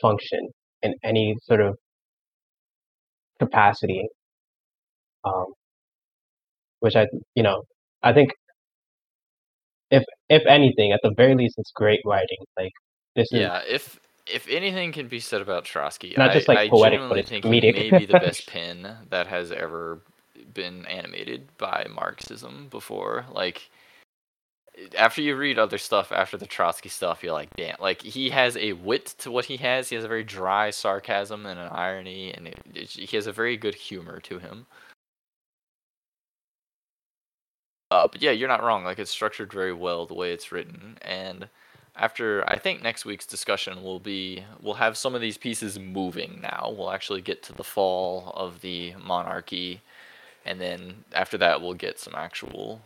function 0.00 0.48
in 0.82 0.94
any 1.04 1.36
sort 1.42 1.60
of 1.60 1.76
capacity. 3.38 4.06
Um, 5.24 5.46
which 6.80 6.94
I, 6.94 7.06
you 7.34 7.42
know, 7.42 7.62
I 8.02 8.12
think 8.12 8.30
if 9.90 10.04
if 10.28 10.42
anything, 10.46 10.92
at 10.92 11.00
the 11.02 11.12
very 11.16 11.34
least, 11.34 11.54
it's 11.58 11.72
great 11.74 12.00
writing. 12.04 12.38
Like 12.56 12.72
this 13.14 13.32
is 13.32 13.40
Yeah, 13.40 13.62
if 13.68 13.98
if 14.26 14.48
anything 14.48 14.92
can 14.92 15.08
be 15.08 15.20
said 15.20 15.40
about 15.40 15.64
Trotsky, 15.64 16.14
not 16.16 16.30
I, 16.30 16.32
just 16.34 16.48
like 16.48 16.58
I 16.58 16.68
poetic, 16.68 17.00
but 17.08 17.16
genuinely 17.16 17.20
it's 17.20 17.30
think 17.30 17.44
he 17.44 17.50
may 17.50 17.90
be 17.90 18.06
the 18.06 18.18
best 18.18 18.46
pen 18.52 18.96
that 19.10 19.26
has 19.28 19.52
ever 19.52 20.00
been 20.52 20.86
animated 20.86 21.56
by 21.58 21.86
Marxism 21.92 22.68
before. 22.70 23.26
Like 23.32 23.70
after 24.96 25.22
you 25.22 25.36
read 25.36 25.58
other 25.58 25.78
stuff 25.78 26.12
after 26.12 26.36
the 26.36 26.46
Trotsky 26.46 26.88
stuff, 26.88 27.22
you're 27.22 27.32
like, 27.32 27.54
damn. 27.56 27.76
Like 27.80 28.02
he 28.02 28.30
has 28.30 28.56
a 28.56 28.74
wit 28.74 29.06
to 29.18 29.30
what 29.30 29.46
he 29.46 29.56
has. 29.58 29.88
He 29.88 29.96
has 29.96 30.04
a 30.04 30.08
very 30.08 30.24
dry 30.24 30.70
sarcasm 30.70 31.46
and 31.46 31.58
an 31.58 31.68
irony, 31.68 32.32
and 32.32 32.48
it, 32.48 32.58
it, 32.74 32.88
he 32.90 33.16
has 33.16 33.26
a 33.26 33.32
very 33.32 33.56
good 33.56 33.74
humor 33.74 34.20
to 34.20 34.38
him. 34.38 34.66
Uh, 37.90 38.08
but 38.10 38.20
yeah, 38.20 38.32
you're 38.32 38.48
not 38.48 38.62
wrong. 38.62 38.84
Like 38.84 38.98
it's 38.98 39.10
structured 39.10 39.52
very 39.52 39.72
well 39.72 40.06
the 40.06 40.14
way 40.14 40.32
it's 40.32 40.52
written, 40.52 40.98
and 41.02 41.48
after 41.94 42.44
I 42.48 42.58
think 42.58 42.82
next 42.82 43.04
week's 43.04 43.26
discussion 43.26 43.82
will 43.82 44.00
be 44.00 44.44
we'll 44.60 44.74
have 44.74 44.96
some 44.96 45.14
of 45.14 45.20
these 45.20 45.38
pieces 45.38 45.78
moving 45.78 46.40
now. 46.42 46.74
We'll 46.76 46.90
actually 46.90 47.22
get 47.22 47.42
to 47.44 47.52
the 47.52 47.64
fall 47.64 48.32
of 48.36 48.60
the 48.60 48.94
monarchy, 48.96 49.82
and 50.44 50.60
then 50.60 51.04
after 51.12 51.38
that 51.38 51.62
we'll 51.62 51.74
get 51.74 51.98
some 52.00 52.14
actual 52.16 52.82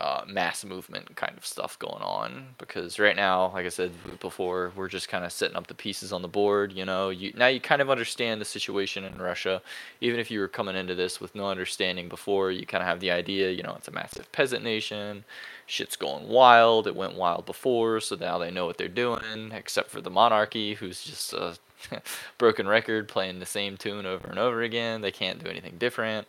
uh, 0.00 0.22
mass 0.26 0.64
movement 0.64 1.14
kind 1.14 1.36
of 1.36 1.44
stuff 1.44 1.78
going 1.78 2.02
on. 2.02 2.46
Because 2.58 2.98
right 2.98 3.14
now 3.14 3.52
like 3.52 3.66
i 3.66 3.68
said 3.68 3.92
before 4.20 4.72
we're 4.74 4.88
just 4.88 5.08
kind 5.08 5.24
of 5.24 5.32
setting 5.32 5.56
up 5.56 5.66
the 5.66 5.74
pieces 5.74 6.12
on 6.12 6.22
the 6.22 6.28
board 6.28 6.72
you 6.72 6.84
know? 6.84 7.10
You 7.10 7.32
now 7.36 7.48
you 7.48 7.60
kind 7.60 7.82
of 7.82 7.90
understand 7.90 8.40
the 8.40 8.46
situation 8.46 9.04
in 9.04 9.18
russia. 9.18 9.60
Even 10.00 10.18
if 10.18 10.30
you 10.30 10.40
were 10.40 10.48
coming 10.48 10.74
into 10.74 10.94
this 10.94 11.20
with 11.20 11.34
no 11.34 11.48
understanding 11.48 12.08
before 12.08 12.50
you 12.50 12.64
kind 12.66 12.82
of 12.82 12.88
have 12.88 13.00
the 13.00 13.10
idea 13.10 13.50
you 13.50 13.62
know 13.62 13.74
it's 13.76 13.88
a 13.88 13.92
massive 13.92 14.30
peasant 14.32 14.64
nation. 14.64 15.24
Shit's 15.66 15.96
going 15.96 16.26
wild. 16.26 16.86
It 16.86 16.96
went 16.96 17.14
wild 17.14 17.44
before 17.44 18.00
so 18.00 18.16
now 18.16 18.38
they 18.38 18.50
know 18.50 18.64
what 18.66 18.78
they're 18.78 18.88
doing 18.88 19.52
except 19.52 19.90
for 19.90 20.00
the 20.00 20.10
monarchy 20.10 20.74
who's 20.74 21.02
just 21.02 21.34
a 21.34 21.58
broken 22.38 22.66
record 22.66 23.06
playing 23.06 23.38
the 23.38 23.46
same 23.46 23.76
tune 23.76 24.06
over 24.06 24.28
and 24.28 24.38
over 24.38 24.62
again. 24.62 25.02
They 25.02 25.12
can't 25.12 25.42
do 25.42 25.50
anything 25.50 25.76
different 25.78 26.26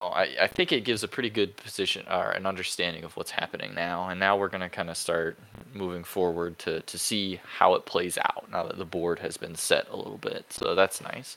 Oh, 0.00 0.08
I, 0.10 0.36
I 0.42 0.46
think 0.46 0.70
it 0.70 0.84
gives 0.84 1.02
a 1.02 1.08
pretty 1.08 1.30
good 1.30 1.56
position 1.56 2.06
or 2.08 2.30
an 2.30 2.46
understanding 2.46 3.02
of 3.02 3.16
what's 3.16 3.32
happening 3.32 3.74
now. 3.74 4.08
And 4.08 4.20
now 4.20 4.36
we're 4.36 4.48
going 4.48 4.60
to 4.60 4.68
kind 4.68 4.90
of 4.90 4.96
start 4.96 5.36
moving 5.74 6.04
forward 6.04 6.58
to, 6.60 6.80
to 6.82 6.98
see 6.98 7.40
how 7.56 7.74
it 7.74 7.84
plays 7.84 8.16
out 8.18 8.48
now 8.50 8.64
that 8.64 8.78
the 8.78 8.84
board 8.84 9.18
has 9.20 9.36
been 9.36 9.56
set 9.56 9.88
a 9.90 9.96
little 9.96 10.18
bit. 10.18 10.52
So 10.52 10.74
that's 10.76 11.00
nice. 11.00 11.36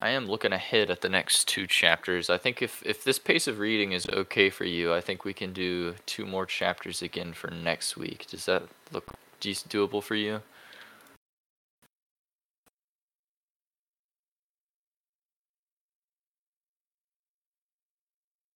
I 0.00 0.10
am 0.10 0.28
looking 0.28 0.52
ahead 0.52 0.90
at 0.90 1.00
the 1.00 1.08
next 1.08 1.48
two 1.48 1.66
chapters. 1.66 2.30
I 2.30 2.38
think 2.38 2.62
if, 2.62 2.84
if 2.86 3.02
this 3.02 3.18
pace 3.18 3.48
of 3.48 3.58
reading 3.58 3.90
is 3.90 4.06
okay 4.08 4.48
for 4.50 4.64
you, 4.64 4.94
I 4.94 5.00
think 5.00 5.24
we 5.24 5.34
can 5.34 5.52
do 5.52 5.96
two 6.06 6.24
more 6.24 6.46
chapters 6.46 7.02
again 7.02 7.32
for 7.32 7.50
next 7.50 7.96
week. 7.96 8.26
Does 8.28 8.44
that 8.46 8.62
look 8.92 9.12
doable 9.40 10.02
for 10.02 10.14
you? 10.14 10.42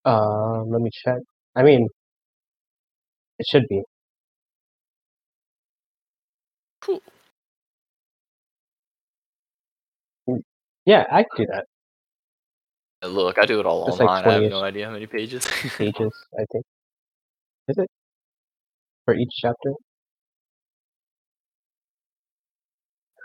Uh, 0.05 0.62
let 0.64 0.80
me 0.80 0.90
check. 0.92 1.18
I 1.57 1.62
mean, 1.62 1.88
it 3.38 3.46
should 3.50 3.66
be. 3.68 3.82
Cool. 6.80 7.03
Mm, 10.28 10.42
yeah, 10.86 11.05
I 11.11 11.22
can 11.24 11.36
do 11.36 11.46
that. 11.53 11.66
Uh, 13.03 13.09
look, 13.09 13.38
I 13.38 13.46
do 13.46 13.61
it 13.61 13.66
all 13.66 13.84
It's 13.88 13.98
like 14.00 14.09
online. 14.09 14.24
I 14.24 14.32
have 14.34 14.42
20-ish 14.42 14.50
no 14.50 14.62
idea 14.62 14.86
how 14.86 14.92
many 14.92 15.07
pages. 15.07 15.44
pages, 15.78 16.12
I 16.38 16.44
think. 16.53 16.64
Is 17.68 17.78
it? 17.78 17.90
For 19.05 19.14
each 19.14 19.32
chapter? 19.34 19.72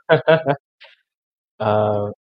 uh, 1.60 2.12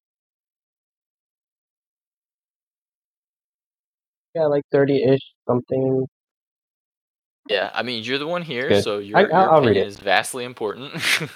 yeah, 4.37 4.47
like 4.47 4.63
30-ish 4.73 5.21
something. 5.49 6.07
yeah, 7.49 7.71
I 7.75 7.83
mean, 7.83 8.05
you're 8.05 8.19
the 8.19 8.27
one 8.27 8.43
here, 8.43 8.69
Good. 8.69 8.85
so 8.85 8.99
your, 8.99 9.17
I- 9.19 9.21
your 9.23 9.35
I'll- 9.35 9.51
I'll 9.51 9.61
read 9.61 9.69
opinion 9.71 9.85
it. 9.85 9.89
is 9.89 9.99
vastly 9.99 10.45
important. 10.45 10.93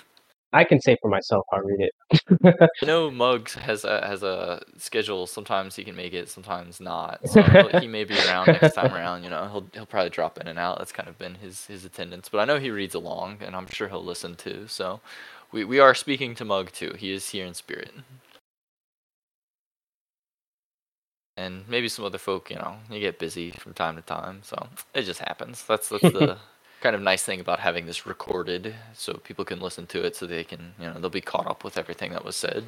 I 0.52 0.64
can 0.64 0.80
say 0.80 0.96
for 1.00 1.08
myself 1.08 1.46
I'll 1.52 1.60
read 1.60 1.78
it. 1.88 2.56
I 2.82 2.84
know 2.84 3.08
Muggs 3.08 3.54
has 3.54 3.84
a 3.84 4.04
has 4.04 4.24
a 4.24 4.60
schedule. 4.78 5.28
Sometimes 5.28 5.76
he 5.76 5.84
can 5.84 5.94
make 5.94 6.12
it, 6.12 6.28
sometimes 6.28 6.80
not. 6.80 7.20
So 7.28 7.40
he 7.80 7.86
may 7.86 8.02
be 8.02 8.18
around 8.18 8.48
next 8.48 8.74
time 8.74 8.92
around. 8.92 9.22
You 9.22 9.30
know, 9.30 9.44
he'll 9.52 9.66
he'll 9.72 9.86
probably 9.86 10.10
drop 10.10 10.38
in 10.40 10.48
and 10.48 10.58
out. 10.58 10.78
That's 10.78 10.90
kind 10.90 11.08
of 11.08 11.16
been 11.18 11.36
his 11.36 11.66
his 11.66 11.84
attendance. 11.84 12.28
But 12.28 12.38
I 12.40 12.46
know 12.46 12.58
he 12.58 12.72
reads 12.72 12.96
along, 12.96 13.38
and 13.42 13.54
I'm 13.54 13.68
sure 13.68 13.86
he'll 13.88 14.04
listen 14.04 14.34
too. 14.34 14.64
So 14.66 14.98
we 15.52 15.64
we 15.64 15.78
are 15.78 15.94
speaking 15.94 16.34
to 16.34 16.44
Mug 16.44 16.72
too. 16.72 16.94
He 16.98 17.12
is 17.12 17.28
here 17.30 17.46
in 17.46 17.54
spirit. 17.54 17.92
And 21.40 21.68
maybe 21.68 21.88
some 21.88 22.04
other 22.06 22.18
folk, 22.18 22.50
you 22.50 22.56
know, 22.56 22.76
you 22.90 23.00
get 23.00 23.18
busy 23.20 23.52
from 23.52 23.74
time 23.74 23.96
to 23.96 24.02
time, 24.02 24.42
so 24.44 24.68
it 24.94 25.04
just 25.04 25.20
happens. 25.20 25.64
That's 25.66 25.88
that's 25.90 26.10
the 26.10 26.38
kind 26.82 26.96
of 26.96 27.02
nice 27.02 27.24
thing 27.24 27.40
about 27.40 27.60
having 27.60 27.86
this 27.86 28.06
recorded, 28.06 28.74
so 28.94 29.14
people 29.14 29.44
can 29.46 29.60
listen 29.60 29.86
to 29.88 30.04
it, 30.06 30.16
so 30.16 30.26
they 30.26 30.44
can, 30.44 30.74
you 30.80 30.86
know, 30.88 31.00
they'll 31.00 31.10
be 31.10 31.22
caught 31.22 31.48
up 31.48 31.64
with 31.64 31.78
everything 31.78 32.12
that 32.12 32.24
was 32.26 32.36
said. 32.36 32.66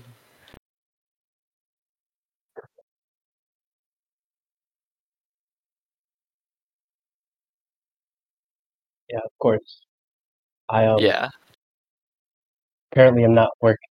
Yeah, 9.11 9.21
of 9.25 9.33
course. 9.41 9.81
I 10.71 10.87
um 10.87 11.01
Yeah, 11.01 11.31
currently 12.95 13.25
am 13.25 13.35
not 13.35 13.51
working, 13.63 13.89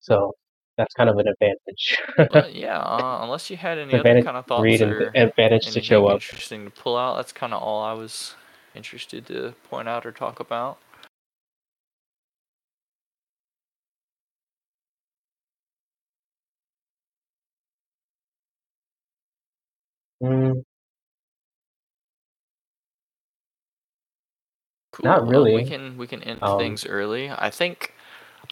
so 0.00 0.34
that's 0.78 0.94
kind 0.94 1.10
of 1.10 1.18
an 1.18 1.28
advantage. 1.28 1.98
but 2.16 2.54
yeah, 2.56 2.78
uh, 2.80 3.20
unless 3.22 3.50
you 3.50 3.58
had 3.58 3.78
any 3.78 3.94
other 3.94 4.22
kind 4.22 4.38
of 4.38 4.46
thoughts 4.46 4.62
read 4.62 4.82
or 4.82 5.10
advantage 5.14 5.66
to 5.72 5.82
show 5.82 6.06
up. 6.06 6.22
interesting 6.22 6.64
to 6.66 6.70
pull 6.70 6.96
out, 6.96 7.16
that's 7.16 7.32
kind 7.32 7.54
of 7.54 7.62
all 7.62 7.82
I 7.82 7.92
was 7.94 8.36
interested 8.74 9.26
to 9.26 9.54
point 9.70 9.88
out 9.88 10.06
or 10.06 10.12
talk 10.12 10.40
about. 10.40 10.78
Mm, 20.22 20.64
Cool. 24.92 25.06
Not 25.06 25.22
um, 25.22 25.28
we 25.54 25.64
can 25.64 25.98
we 25.98 26.06
can 26.06 26.22
end 26.24 26.42
Um, 26.42 26.58
things 26.58 26.86
early. 26.86 27.30
I 27.30 27.50
think 27.50 27.94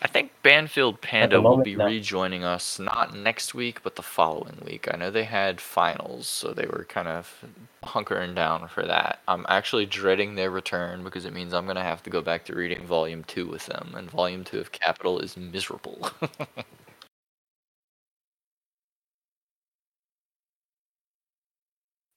I 0.03 0.09
think 0.09 0.31
Banfield 0.43 1.01
Panda 1.01 1.41
will 1.41 1.63
be 1.63 1.75
no. 1.75 1.87
rejoining 1.87 2.45
us 2.45 2.79
not 2.79 3.17
next 3.17 3.55
week 3.55 3.83
but 3.83 3.97
the 3.97 4.03
following 4.03 4.59
week. 4.65 4.89
I 4.93 4.97
know 4.97 5.11
they 5.11 5.25
had 5.25 5.61
finals, 5.61 6.27
so 6.29 6.53
they 6.53 6.67
were 6.67 6.85
kind 6.89 7.09
of 7.09 7.45
hunkering 7.83 8.35
down 8.35 8.69
for 8.69 8.85
that. 8.87 9.21
I'm 9.27 9.47
actually 9.49 9.87
dreading 9.87 10.35
their 10.35 10.51
return 10.51 11.03
because 11.03 11.25
it 11.25 11.33
means 11.33 11.55
I'm 11.55 11.67
gonna 11.67 11.83
have 11.83 12.03
to 12.05 12.11
go 12.11 12.21
back 12.21 12.45
to 12.47 12.55
reading 12.55 12.87
Volume 12.87 13.25
Two 13.25 13.47
with 13.47 13.67
them, 13.67 13.95
and 13.97 14.11
Volume 14.11 14.45
Two 14.45 14.61
of 14.61 14.71
Capital 14.73 15.19
is 15.19 15.37
miserable. 15.37 16.11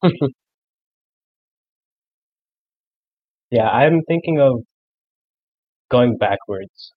yeah, 3.52 3.70
I'm 3.70 4.02
thinking 4.08 4.40
of 4.40 4.64
going 5.90 6.18
backwards. 6.18 6.94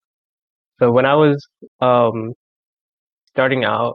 So 0.83 0.91
when 0.91 1.07
I 1.07 1.15
was 1.15 1.47
um 1.81 2.35
starting 3.29 3.65
out, 3.65 3.95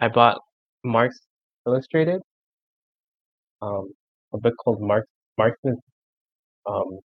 I 0.00 0.08
bought 0.08 0.38
Marx 0.84 1.18
Illustrated, 1.66 2.20
um, 3.62 3.90
a 4.32 4.38
book 4.38 4.54
called 4.62 4.80
Marx 4.80 5.06
Marx 5.36 5.58
is 5.64 5.76
um 6.66 7.00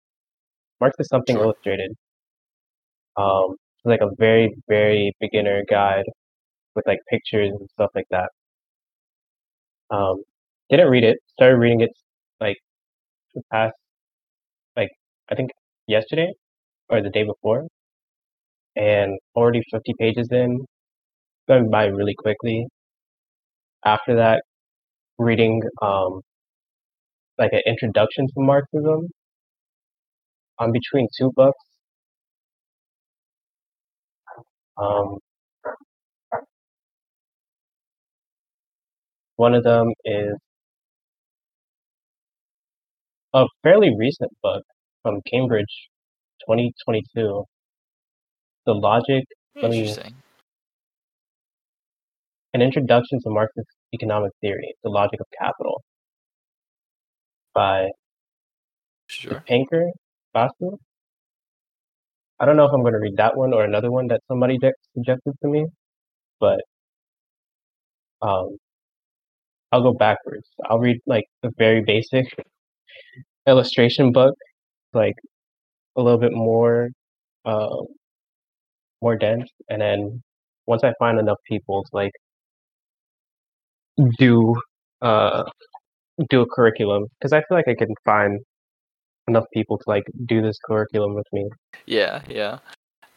Marx 0.80 0.96
is 1.00 1.08
something 1.08 1.36
Sure. 1.36 1.44
illustrated. 1.44 1.92
Um, 3.16 3.56
it's 3.78 3.86
like 3.86 4.02
a 4.02 4.10
very 4.18 4.54
very 4.68 5.14
beginner 5.20 5.62
guide 5.68 6.04
with 6.74 6.86
like 6.86 7.00
pictures 7.10 7.52
and 7.58 7.68
stuff 7.70 7.90
like 7.94 8.06
that. 8.10 8.30
Um, 9.90 10.24
didn't 10.70 10.88
read 10.90 11.04
it. 11.04 11.18
Started 11.34 11.56
reading 11.58 11.80
it 11.82 11.90
like 12.40 12.58
the 13.34 13.42
past 13.52 13.74
like 14.76 14.90
I 15.30 15.34
think 15.36 15.50
yesterday 15.86 16.32
or 16.90 17.02
the 17.02 17.10
day 17.10 17.24
before, 17.24 17.68
and 18.76 19.18
already 19.34 19.62
50 19.72 19.94
pages 19.98 20.28
in, 20.32 20.64
going 21.48 21.70
by 21.70 21.86
really 21.86 22.14
quickly. 22.16 22.66
After 23.84 24.16
that, 24.16 24.42
reading 25.18 25.62
um 25.82 26.22
like 27.38 27.52
an 27.52 27.60
introduction 27.66 28.26
to 28.26 28.32
Marxism. 28.38 29.08
I'm 30.58 30.72
between 30.72 31.08
two 31.18 31.30
books. 31.36 31.62
Um, 34.76 35.18
one 39.36 39.54
of 39.54 39.62
them 39.64 39.92
is 40.06 40.34
a 43.34 43.44
fairly 43.62 43.94
recent 43.94 44.32
book 44.42 44.64
from 45.02 45.20
Cambridge, 45.30 45.90
2022. 46.46 47.44
The 48.66 48.74
Logic, 48.74 49.24
let 49.56 49.70
me, 49.70 49.80
Interesting. 49.80 50.14
an 52.54 52.62
introduction 52.62 53.20
to 53.22 53.30
Marxist 53.30 53.68
economic 53.94 54.32
theory, 54.40 54.74
The 54.84 54.90
Logic 54.90 55.20
of 55.20 55.26
Capital, 55.38 55.82
by 57.54 57.90
Sure. 59.08 59.42
Panker 59.48 59.90
Basu. 60.32 60.78
I 62.40 62.44
don't 62.46 62.56
know 62.56 62.64
if 62.64 62.72
I'm 62.72 62.82
going 62.82 62.94
to 62.94 62.98
read 62.98 63.16
that 63.18 63.36
one 63.36 63.52
or 63.52 63.64
another 63.64 63.90
one 63.90 64.08
that 64.08 64.20
somebody 64.28 64.58
de- 64.58 64.72
suggested 64.94 65.34
to 65.42 65.48
me, 65.48 65.66
but 66.40 66.60
um, 68.22 68.56
I'll 69.72 69.82
go 69.82 69.92
backwards. 69.94 70.48
I'll 70.68 70.78
read 70.78 70.98
like 71.06 71.24
the 71.42 71.50
very 71.58 71.82
basic 71.84 72.26
illustration 73.46 74.12
book, 74.12 74.34
like 74.92 75.14
a 75.96 76.02
little 76.02 76.18
bit 76.20 76.32
more, 76.32 76.90
uh, 77.44 77.76
more 79.02 79.16
dense, 79.16 79.50
and 79.68 79.82
then 79.82 80.22
once 80.66 80.82
I 80.84 80.94
find 80.98 81.18
enough 81.18 81.38
people 81.48 81.82
to 81.82 81.90
like 81.92 82.12
do, 84.18 84.54
uh, 85.02 85.44
do 86.30 86.42
a 86.42 86.46
curriculum, 86.54 87.06
because 87.18 87.32
I 87.32 87.40
feel 87.40 87.58
like 87.58 87.68
I 87.68 87.74
can 87.74 87.94
find 88.04 88.40
enough 89.28 89.44
people 89.52 89.78
to 89.78 89.84
like 89.86 90.04
do 90.26 90.42
this 90.42 90.56
curriculum 90.64 91.14
with 91.14 91.26
me. 91.32 91.48
Yeah, 91.86 92.22
yeah. 92.28 92.58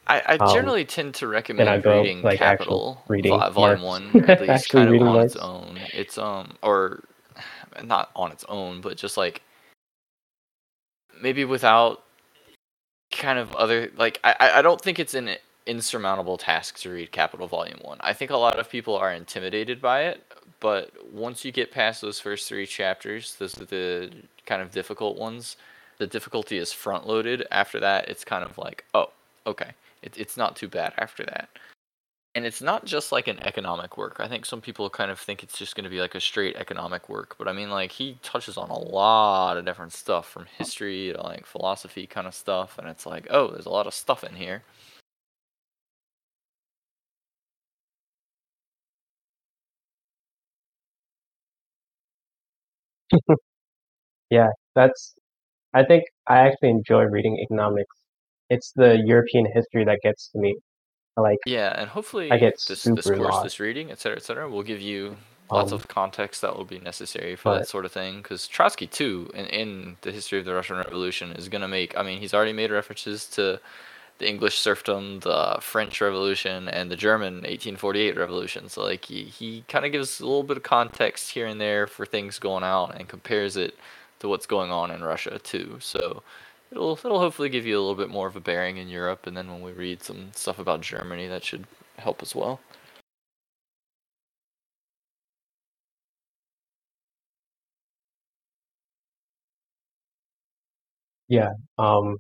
I, 0.07 0.21
I 0.25 0.37
Um, 0.37 0.53
generally 0.53 0.85
tend 0.85 1.15
to 1.15 1.27
recommend 1.27 1.83
go 1.83 2.01
reading 2.01 2.21
like 2.21 2.37
Capital 2.37 3.03
reading 3.07 3.31
Vol- 3.31 3.51
Volume 3.51 3.81
One 3.81 4.29
at 4.29 4.41
least, 4.47 4.69
kind 4.69 4.93
of 4.93 5.01
on 5.01 5.21
its 5.21 5.35
own. 5.35 5.79
It's 5.93 6.17
um 6.17 6.57
or 6.61 7.03
not 7.83 8.11
on 8.15 8.31
its 8.31 8.45
own, 8.47 8.81
but 8.81 8.97
just 8.97 9.17
like 9.17 9.41
maybe 11.21 11.43
without 11.45 12.03
kind 13.11 13.39
of 13.39 13.55
other 13.55 13.91
like 13.97 14.19
I 14.23 14.35
I- 14.39 14.59
I 14.59 14.61
don't 14.61 14.81
think 14.81 14.99
it's 14.99 15.13
an 15.15 15.29
insurmountable 15.65 16.37
task 16.37 16.79
to 16.79 16.91
read 16.91 17.11
Capital 17.11 17.47
Volume 17.47 17.79
1. 17.81 17.97
I 18.01 18.13
think 18.13 18.31
a 18.31 18.37
lot 18.37 18.59
of 18.59 18.69
people 18.69 18.95
are 18.95 19.11
intimidated 19.11 19.81
by 19.81 20.03
it, 20.03 20.23
but 20.59 20.91
once 21.11 21.43
you 21.43 21.51
get 21.51 21.71
past 21.71 22.01
those 22.01 22.19
first 22.19 22.47
three 22.47 22.65
chapters, 22.65 23.35
those 23.35 23.59
are 23.59 23.65
the 23.65 24.11
kind 24.45 24.61
of 24.61 24.71
difficult 24.71 25.17
ones. 25.17 25.57
The 25.97 26.07
difficulty 26.07 26.57
is 26.57 26.71
front 26.71 27.07
loaded. 27.07 27.45
After 27.51 27.79
that, 27.79 28.09
it's 28.09 28.23
kind 28.23 28.43
of 28.43 28.57
like, 28.57 28.85
oh, 28.93 29.11
okay. 29.47 29.71
It, 30.01 30.17
it's 30.17 30.37
not 30.37 30.55
too 30.55 30.67
bad 30.67 30.93
after 30.97 31.23
that. 31.25 31.49
And 32.35 32.45
it's 32.45 32.61
not 32.61 32.83
just 32.83 33.13
like 33.13 33.29
an 33.29 33.39
economic 33.39 33.97
work. 33.97 34.17
I 34.19 34.27
think 34.27 34.45
some 34.45 34.59
people 34.59 34.89
kind 34.89 35.09
of 35.09 35.17
think 35.17 35.41
it's 35.41 35.57
just 35.57 35.73
going 35.73 35.85
to 35.85 35.89
be 35.89 36.01
like 36.01 36.15
a 36.15 36.19
straight 36.19 36.57
economic 36.57 37.07
work. 37.07 37.35
But 37.37 37.47
I 37.47 37.53
mean, 37.53 37.69
like, 37.69 37.93
he 37.93 38.17
touches 38.23 38.57
on 38.57 38.69
a 38.69 38.77
lot 38.77 39.55
of 39.55 39.63
different 39.63 39.93
stuff 39.93 40.29
from 40.29 40.45
history 40.57 41.13
to 41.13 41.21
like 41.23 41.45
philosophy 41.45 42.05
kind 42.05 42.27
of 42.27 42.35
stuff. 42.35 42.77
And 42.77 42.89
it's 42.89 43.05
like, 43.05 43.27
oh, 43.29 43.51
there's 43.51 43.65
a 43.65 43.69
lot 43.69 43.87
of 43.87 43.93
stuff 43.93 44.23
in 44.25 44.35
here. 44.35 44.63
Yeah, 54.29 54.49
that's 54.75 55.15
I 55.73 55.83
think 55.83 56.05
I 56.27 56.39
actually 56.47 56.69
enjoy 56.69 57.03
reading 57.03 57.37
economics. 57.39 57.95
It's 58.49 58.71
the 58.75 59.01
European 59.05 59.45
history 59.53 59.83
that 59.85 59.99
gets 60.03 60.29
to 60.29 60.39
me. 60.39 60.55
I 61.17 61.21
like 61.21 61.37
Yeah, 61.45 61.73
and 61.79 61.89
I 61.89 61.93
hopefully 61.93 62.29
get 62.39 62.55
this 62.67 62.67
this 62.67 62.81
super 62.81 63.15
course, 63.17 63.19
lost. 63.19 63.43
this 63.43 63.59
reading, 63.59 63.91
etc., 63.91 64.17
etc., 64.17 64.49
will 64.49 64.63
give 64.63 64.81
you 64.81 65.17
lots 65.51 65.71
Um, 65.71 65.77
of 65.79 65.87
context 65.87 66.41
that 66.41 66.55
will 66.57 66.65
be 66.65 66.79
necessary 66.79 67.35
for 67.35 67.53
that 67.53 67.59
but 67.61 67.67
sort 67.67 67.85
of 67.85 67.91
thing. 67.91 68.17
Because 68.21 68.47
Trotsky 68.47 68.87
too, 68.87 69.29
in, 69.33 69.45
in 69.47 69.97
the 70.01 70.11
history 70.11 70.39
of 70.39 70.45
the 70.45 70.53
Russian 70.53 70.77
Revolution, 70.77 71.31
is 71.33 71.49
gonna 71.49 71.67
make. 71.67 71.97
I 71.97 72.03
mean, 72.03 72.19
he's 72.19 72.33
already 72.33 72.53
made 72.53 72.71
references 72.71 73.25
to 73.31 73.59
the 74.17 74.27
English 74.29 74.59
serfdom, 74.59 75.19
the 75.21 75.57
French 75.61 75.99
Revolution, 76.01 76.67
and 76.69 76.89
the 76.91 76.95
German 76.95 77.35
1848 77.43 78.17
Revolution. 78.17 78.69
So 78.69 78.83
like 78.83 79.05
he, 79.05 79.23
he 79.25 79.63
kind 79.67 79.85
of 79.85 79.91
gives 79.91 80.19
a 80.19 80.25
little 80.25 80.43
bit 80.43 80.57
of 80.57 80.63
context 80.63 81.31
here 81.31 81.47
and 81.47 81.59
there 81.59 81.87
for 81.87 82.05
things 82.05 82.39
going 82.39 82.63
on 82.63 82.91
and 82.93 83.07
compares 83.09 83.57
it 83.57 83.77
to 84.19 84.29
what's 84.29 84.45
going 84.45 84.71
on 84.71 84.91
in 84.91 85.03
Russia 85.03 85.39
too. 85.39 85.77
So 85.81 86.23
it'll 86.71 86.93
it'll 86.93 87.19
hopefully 87.19 87.49
give 87.49 87.65
you 87.65 87.77
a 87.77 87.81
little 87.81 87.95
bit 87.95 88.09
more 88.09 88.27
of 88.27 88.35
a 88.35 88.39
bearing 88.41 88.77
in 88.77 88.87
Europe. 88.89 89.27
And 89.27 89.35
then 89.35 89.51
when 89.51 89.61
we 89.61 89.71
read 89.73 90.01
some 90.03 90.31
stuff 90.33 90.59
about 90.59 90.81
Germany, 90.81 91.27
that 91.27 91.43
should 91.43 91.65
help 91.97 92.21
as 92.21 92.33
well. 92.35 92.59
yeah, 101.27 101.49
um, 101.77 102.17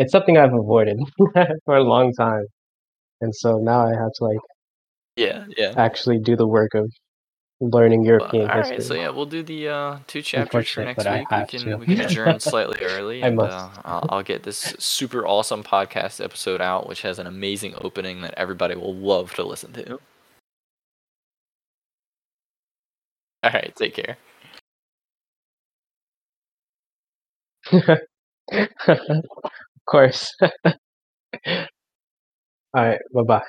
it's 0.00 0.12
something 0.12 0.38
I've 0.38 0.54
avoided 0.54 0.98
for 1.66 1.76
a 1.76 1.84
long 1.84 2.14
time, 2.14 2.46
and 3.20 3.34
so 3.34 3.58
now 3.58 3.86
I 3.86 3.90
have 3.94 4.12
to 4.16 4.24
like 4.24 4.38
Yeah, 5.16 5.46
yeah. 5.56 5.74
actually 5.76 6.18
do 6.18 6.36
the 6.36 6.48
work 6.48 6.74
of 6.74 6.90
learning 7.60 8.04
European 8.04 8.48
all 8.48 8.58
right, 8.60 8.66
history. 8.70 8.82
so 8.82 8.94
yeah, 8.94 9.10
we'll 9.10 9.26
do 9.26 9.42
the 9.42 9.68
uh, 9.68 9.98
two 10.06 10.22
chapters 10.22 10.68
for 10.68 10.82
next 10.82 11.08
week. 11.08 11.28
We 11.34 11.44
can 11.44 11.64
to. 11.64 11.76
we 11.78 11.86
can 11.86 12.00
adjourn 12.04 12.40
slightly 12.40 12.78
early, 12.82 13.22
I 13.22 13.26
and 13.26 13.30
must. 13.30 13.44
uh, 13.44 13.68
I'll, 13.84 14.06
I'll 14.08 14.22
get 14.22 14.44
this 14.44 14.74
super 14.78 15.26
awesome 15.26 15.62
podcast 15.64 16.22
episode 16.24 16.60
out, 16.62 16.88
which 16.88 17.02
has 17.02 17.18
an 17.18 17.26
amazing 17.26 17.74
opening 17.80 18.22
that 18.22 18.34
everybody 18.36 18.76
will 18.76 18.94
love 18.94 19.34
to 19.34 19.44
listen 19.44 19.72
to. 19.74 20.00
All 23.44 23.52
right, 23.52 23.74
take 23.76 23.94
care. 23.94 24.18
of 29.90 29.92
course. 29.92 30.34
All 32.74 32.84
right, 32.84 33.00
bye 33.14 33.22
bye. 33.22 33.42